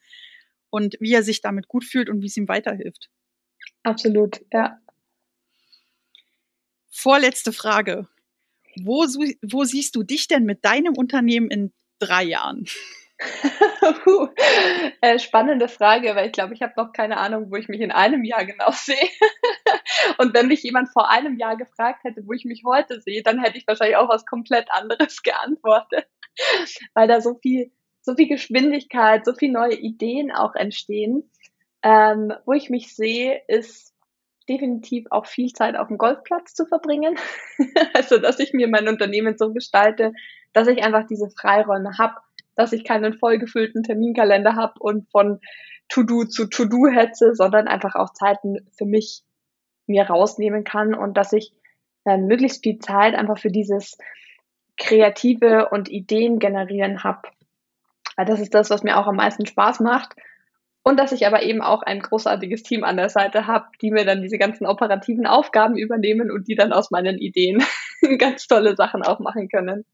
und 0.71 0.97
wie 1.01 1.15
er 1.15 1.23
sich 1.23 1.43
damit 1.43 1.69
gut 1.69 1.85
fühlt 1.85 2.09
und 2.11 2.23
wie 2.23 2.27
es 2.27 2.37
ihm 2.37 2.49
weiterhilft. 2.49 3.09
Absolut, 3.87 4.41
ja. 4.53 4.81
Vorletzte 6.91 7.53
Frage. 7.53 8.09
Wo, 8.83 9.05
wo 9.43 9.63
siehst 9.63 9.95
du 9.95 10.03
dich 10.03 10.27
denn 10.27 10.43
mit 10.43 10.65
deinem 10.65 10.95
Unternehmen 10.95 11.49
in 11.53 11.73
drei 12.01 12.25
Jahren? 12.25 12.67
Äh, 15.01 15.19
spannende 15.19 15.69
Frage, 15.69 16.15
weil 16.17 16.27
ich 16.27 16.33
glaube, 16.33 16.53
ich 16.53 16.61
habe 16.61 16.75
noch 16.77 16.93
keine 16.93 17.17
Ahnung, 17.17 17.51
wo 17.51 17.57
ich 17.57 17.69
mich 17.69 17.81
in 17.81 17.93
einem 17.93 18.25
Jahr 18.25 18.45
genau 18.45 18.71
sehe. 18.73 19.09
Und 20.19 20.35
wenn 20.35 20.49
mich 20.49 20.63
jemand 20.65 20.91
vor 20.91 21.09
einem 21.09 21.39
Jahr 21.39 21.57
gefragt 21.57 22.05
hätte, 22.05 22.27
wo 22.27 22.33
ich 22.33 22.45
mich 22.45 22.65
heute 22.67 23.01
sehe, 23.01 23.23
dann 23.23 23.39
hätte 23.41 23.57
ich 23.57 23.67
wahrscheinlich 23.67 23.97
auch 23.97 24.09
was 24.09 24.27
komplett 24.27 24.71
anderes 24.71 25.23
geantwortet, 25.23 26.09
weil 26.93 27.09
da 27.09 27.21
so 27.21 27.39
viel, 27.41 27.73
so 28.03 28.15
viel 28.17 28.29
Geschwindigkeit, 28.29 29.25
so 29.25 29.33
viele 29.33 29.53
neue 29.53 29.77
Ideen 29.77 30.31
auch 30.31 30.55
entstehen. 30.55 31.31
Ähm, 31.87 32.33
wo 32.47 32.53
ich 32.53 32.69
mich 32.69 32.97
sehe, 32.97 33.41
ist 33.47 33.95
definitiv 34.49 35.07
auch 35.11 35.27
viel 35.27 35.53
Zeit 35.53 35.77
auf 35.77 35.87
dem 35.87 35.99
Golfplatz 35.99 36.53
zu 36.53 36.67
verbringen. 36.67 37.17
also, 37.95 38.19
dass 38.19 38.41
ich 38.41 38.53
mir 38.53 38.67
mein 38.67 38.89
Unternehmen 38.89 39.39
so 39.39 39.53
gestalte, 39.53 40.13
dass 40.53 40.67
ich 40.67 40.83
einfach 40.83 41.07
diese 41.07 41.31
Freiräume 41.31 41.97
habe, 41.97 42.17
dass 42.57 42.73
ich 42.73 42.83
keinen 42.83 43.13
vollgefüllten 43.13 43.85
Terminkalender 43.85 44.57
habe 44.57 44.73
und 44.81 45.09
von 45.13 45.39
To-Do 45.89 46.25
zu 46.25 46.47
To-Do 46.47 46.89
hetze, 46.89 47.37
sondern 47.37 47.69
einfach 47.69 47.95
auch 47.95 48.13
Zeiten 48.13 48.69
für 48.77 48.87
mich 48.87 49.23
mir 49.87 50.09
rausnehmen 50.09 50.65
kann 50.65 50.93
und 50.93 51.17
dass 51.17 51.33
ich 51.33 51.53
äh, 52.05 52.19
möglichst 52.19 52.65
viel 52.65 52.81
Zeit 52.81 53.15
einfach 53.15 53.39
für 53.39 53.53
dieses 53.53 53.97
kreative 54.77 55.69
und 55.69 55.89
Ideen 55.89 56.41
generieren 56.41 57.05
habe. 57.05 57.29
Das 58.17 58.41
ist 58.41 58.55
das, 58.55 58.71
was 58.71 58.83
mir 58.83 58.99
auch 58.99 59.07
am 59.07 59.17
meisten 59.17 59.47
Spaß 59.47 59.79
macht 59.79 60.17
und 60.87 60.99
dass 60.99 61.11
ich 61.11 61.27
aber 61.27 61.43
eben 61.43 61.63
auch 61.63 61.83
ein 61.83 61.99
großartiges 61.99 62.63
Team 62.63 62.85
an 62.85 62.97
der 62.97 63.09
Seite 63.09 63.49
habe, 63.49 63.67
die 63.83 63.91
mir 63.91 64.05
dann 64.05 64.23
diese 64.23 64.39
ganzen 64.39 64.67
operativen 64.67 65.27
Aufgaben 65.27 65.77
übernehmen 65.77 66.31
und 66.31 66.47
die 66.47 66.55
dann 66.55 66.73
aus 66.73 66.93
meinen 66.93 67.19
Ideen 67.19 67.61
ganz 68.19 68.47
tolle 68.47 68.77
Sachen 68.77 69.03
auch 69.03 69.19
machen 69.19 69.49
können. 69.49 69.85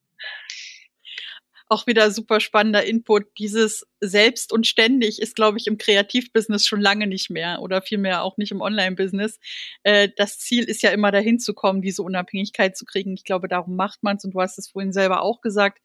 Auch 1.70 1.86
wieder 1.86 2.10
super 2.10 2.40
spannender 2.40 2.84
Input. 2.84 3.24
Dieses 3.38 3.86
selbst 4.00 4.52
und 4.52 4.66
ständig 4.66 5.22
ist, 5.22 5.34
glaube 5.34 5.56
ich, 5.56 5.66
im 5.66 5.78
Kreativbusiness 5.78 6.66
schon 6.66 6.82
lange 6.82 7.06
nicht 7.06 7.30
mehr 7.30 7.62
oder 7.62 7.80
vielmehr 7.80 8.22
auch 8.22 8.36
nicht 8.36 8.52
im 8.52 8.60
Online-Business. 8.60 9.40
Äh, 9.84 10.10
das 10.14 10.40
Ziel 10.40 10.64
ist 10.64 10.82
ja 10.82 10.90
immer 10.90 11.10
dahin 11.10 11.38
zu 11.38 11.54
kommen, 11.54 11.80
diese 11.80 12.02
Unabhängigkeit 12.02 12.76
zu 12.76 12.84
kriegen. 12.84 13.14
Ich 13.14 13.24
glaube, 13.24 13.48
darum 13.48 13.76
macht 13.76 14.02
man 14.02 14.18
es 14.18 14.26
und 14.26 14.34
du 14.34 14.42
hast 14.42 14.58
es 14.58 14.68
vorhin 14.68 14.92
selber 14.92 15.22
auch 15.22 15.40
gesagt. 15.40 15.78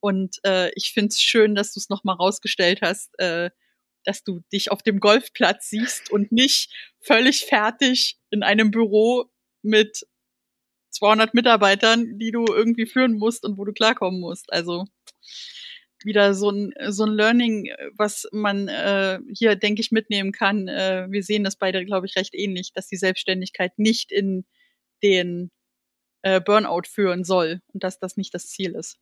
Und 0.00 0.38
äh, 0.46 0.70
ich 0.74 0.92
finde 0.94 1.08
es 1.08 1.20
schön, 1.20 1.54
dass 1.54 1.74
du 1.74 1.80
es 1.80 1.90
nochmal 1.90 2.16
rausgestellt 2.16 2.80
hast. 2.80 3.12
Dass 4.06 4.24
du 4.24 4.40
dich 4.52 4.70
auf 4.70 4.82
dem 4.82 5.00
Golfplatz 5.00 5.68
siehst 5.68 6.10
und 6.10 6.32
nicht 6.32 6.72
völlig 7.00 7.44
fertig 7.44 8.18
in 8.30 8.42
einem 8.42 8.70
Büro 8.70 9.26
mit 9.62 10.06
200 10.90 11.34
Mitarbeitern, 11.34 12.18
die 12.18 12.30
du 12.30 12.46
irgendwie 12.46 12.86
führen 12.86 13.18
musst 13.18 13.44
und 13.44 13.58
wo 13.58 13.64
du 13.64 13.72
klarkommen 13.72 14.20
musst. 14.20 14.52
Also 14.52 14.86
wieder 16.04 16.34
so 16.34 16.50
ein, 16.50 16.72
so 16.88 17.04
ein 17.04 17.12
Learning, 17.12 17.70
was 17.96 18.28
man 18.32 18.68
äh, 18.68 19.18
hier, 19.34 19.56
denke 19.56 19.80
ich, 19.80 19.90
mitnehmen 19.90 20.32
kann. 20.32 20.68
Äh, 20.68 21.06
wir 21.10 21.22
sehen 21.22 21.44
das 21.44 21.56
beide, 21.56 21.84
glaube 21.84 22.06
ich, 22.06 22.16
recht 22.16 22.34
ähnlich, 22.34 22.72
dass 22.72 22.86
die 22.86 22.96
Selbstständigkeit 22.96 23.78
nicht 23.78 24.12
in 24.12 24.44
den 25.02 25.50
äh, 26.22 26.40
Burnout 26.40 26.82
führen 26.86 27.24
soll 27.24 27.60
und 27.72 27.82
dass 27.84 27.98
das 27.98 28.16
nicht 28.16 28.34
das 28.34 28.48
Ziel 28.48 28.74
ist. 28.74 28.98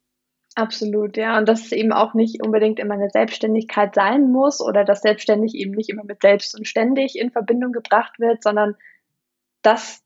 Absolut, 0.57 1.17
ja. 1.17 1.37
Und 1.37 1.49
dass 1.49 1.65
es 1.65 1.73
eben 1.73 1.93
auch 1.93 2.15
nicht 2.15 2.45
unbedingt 2.45 2.79
immer 2.79 2.95
eine 2.95 3.11
Selbstständigkeit 3.11 3.95
sein 3.95 4.31
muss 4.31 4.61
oder 4.61 4.85
dass 4.85 5.03
selbstständig 5.03 5.55
eben 5.55 5.73
nicht 5.73 5.91
immer 5.91 6.05
mit 6.05 6.23
selbst 6.23 6.57
und 6.57 6.69
ständig 6.69 7.19
in 7.19 7.33
Verbindung 7.33 7.73
gebracht 7.73 8.21
wird, 8.21 8.43
sondern 8.43 8.77
dass 9.63 10.05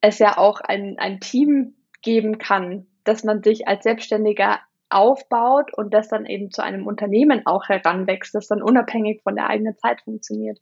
es 0.00 0.20
ja 0.20 0.38
auch 0.38 0.60
ein, 0.60 0.96
ein 0.98 1.18
Team 1.18 1.74
geben 2.02 2.38
kann, 2.38 2.86
dass 3.02 3.24
man 3.24 3.42
sich 3.42 3.66
als 3.66 3.82
Selbstständiger 3.82 4.60
aufbaut 4.90 5.74
und 5.74 5.92
das 5.92 6.08
dann 6.08 6.24
eben 6.24 6.50
zu 6.52 6.62
einem 6.62 6.86
Unternehmen 6.86 7.44
auch 7.44 7.68
heranwächst, 7.68 8.34
das 8.34 8.46
dann 8.46 8.62
unabhängig 8.62 9.22
von 9.22 9.34
der 9.34 9.48
eigenen 9.48 9.76
Zeit 9.76 10.00
funktioniert. 10.02 10.60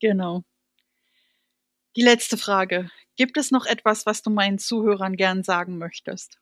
Genau. 0.00 0.42
Die 1.96 2.02
letzte 2.02 2.36
Frage. 2.36 2.90
Gibt 3.16 3.38
es 3.38 3.50
noch 3.50 3.64
etwas, 3.64 4.04
was 4.04 4.20
du 4.20 4.28
meinen 4.28 4.58
Zuhörern 4.58 5.16
gern 5.16 5.42
sagen 5.42 5.78
möchtest? 5.78 6.38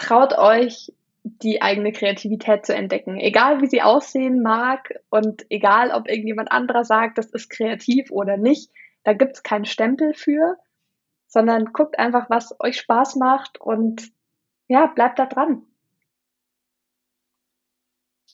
Traut 0.00 0.32
euch, 0.38 0.94
die 1.24 1.60
eigene 1.60 1.92
Kreativität 1.92 2.64
zu 2.64 2.74
entdecken. 2.74 3.18
Egal 3.20 3.60
wie 3.60 3.66
sie 3.66 3.82
aussehen 3.82 4.40
mag 4.40 4.94
und 5.10 5.44
egal 5.50 5.90
ob 5.90 6.08
irgendjemand 6.08 6.50
anderer 6.50 6.84
sagt, 6.86 7.18
das 7.18 7.26
ist 7.26 7.50
kreativ 7.50 8.10
oder 8.10 8.38
nicht, 8.38 8.70
da 9.04 9.12
gibt 9.12 9.36
es 9.36 9.42
keinen 9.42 9.66
Stempel 9.66 10.14
für, 10.14 10.56
sondern 11.26 11.74
guckt 11.74 11.98
einfach, 11.98 12.30
was 12.30 12.58
euch 12.60 12.78
Spaß 12.78 13.16
macht 13.16 13.60
und 13.60 14.10
ja, 14.68 14.86
bleibt 14.86 15.18
da 15.18 15.26
dran. 15.26 15.66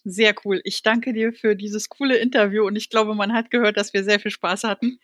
Sehr 0.05 0.37
cool. 0.44 0.61
Ich 0.62 0.85
danke 0.85 1.12
dir 1.12 1.33
für 1.33 1.57
dieses 1.57 1.88
coole 1.88 2.16
Interview 2.16 2.64
und 2.64 2.76
ich 2.76 2.90
glaube, 2.90 3.16
man 3.16 3.33
hat 3.33 3.50
gehört, 3.50 3.76
dass 3.76 3.92
wir 3.92 4.05
sehr 4.05 4.20
viel 4.20 4.31
Spaß 4.31 4.62
hatten. 4.62 5.00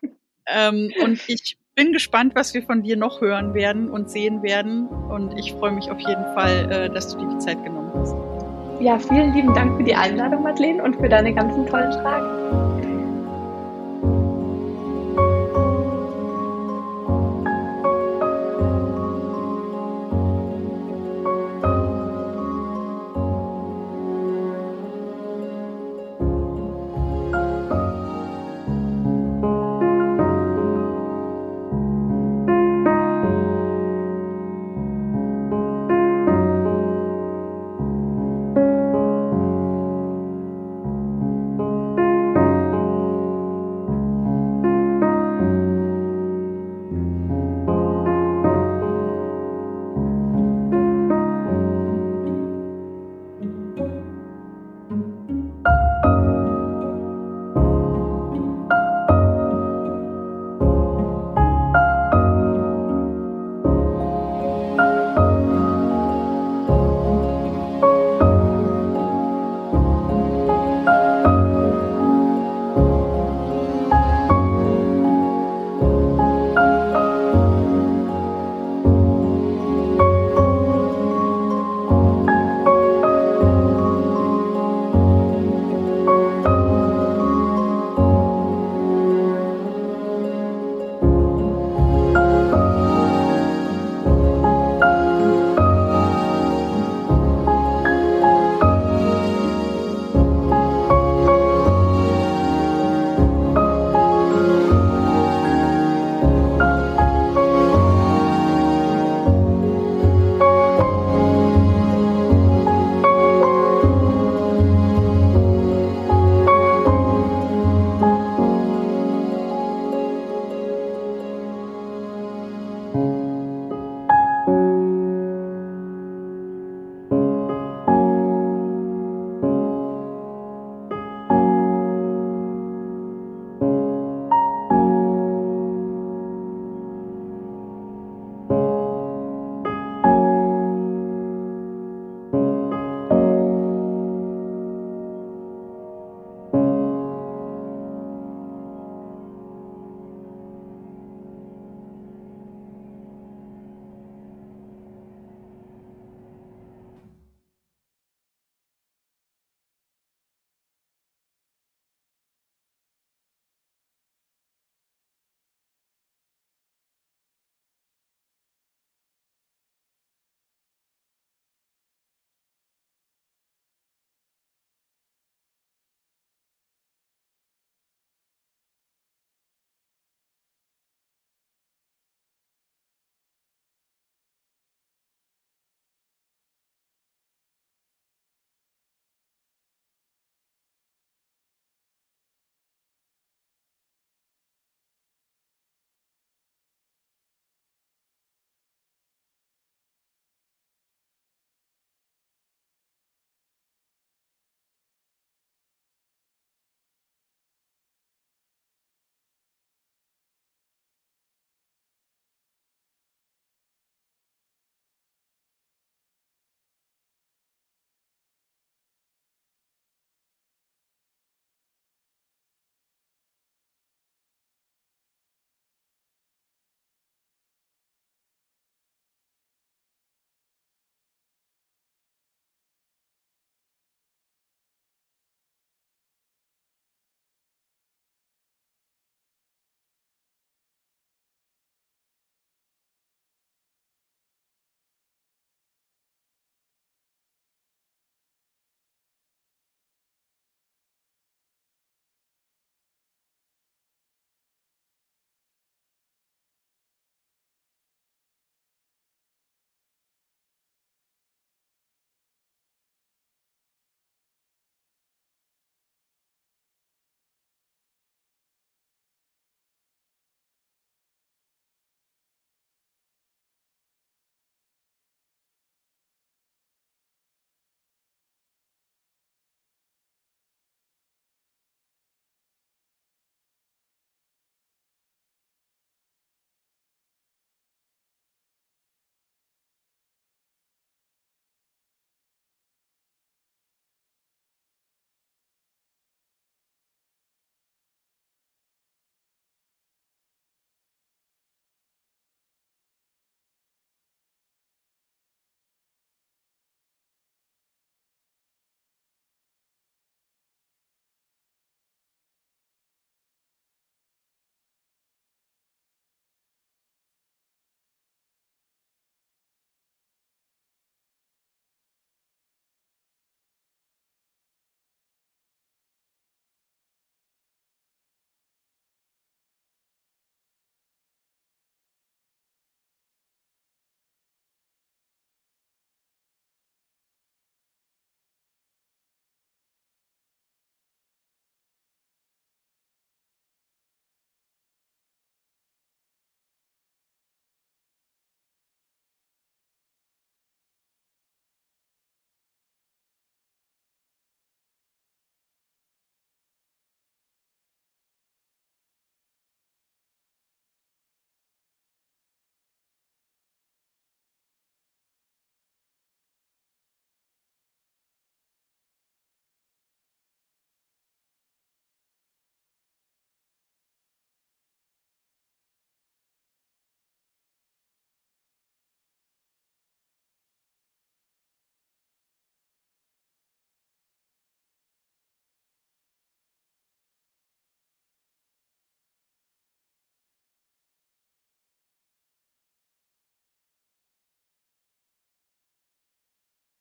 ähm, 0.46 0.90
und 1.02 1.28
ich 1.28 1.58
bin 1.74 1.92
gespannt, 1.92 2.34
was 2.34 2.52
wir 2.54 2.62
von 2.62 2.82
dir 2.82 2.96
noch 2.96 3.20
hören 3.20 3.54
werden 3.54 3.90
und 3.90 4.10
sehen 4.10 4.42
werden. 4.42 4.86
Und 4.86 5.38
ich 5.38 5.52
freue 5.52 5.72
mich 5.72 5.90
auf 5.90 5.98
jeden 6.00 6.24
Fall, 6.34 6.70
äh, 6.70 6.90
dass 6.90 7.08
du 7.08 7.18
dir 7.18 7.28
die 7.28 7.38
Zeit 7.38 7.62
genommen 7.64 7.90
hast. 7.94 8.14
Ja, 8.80 8.98
vielen 8.98 9.32
lieben 9.32 9.54
Dank 9.54 9.76
für 9.76 9.84
die 9.84 9.94
Einladung, 9.94 10.42
Madeleine, 10.42 10.82
und 10.82 10.96
für 10.96 11.08
deine 11.08 11.32
ganzen 11.32 11.66
tollen 11.66 11.92
Fragen. 11.92 12.61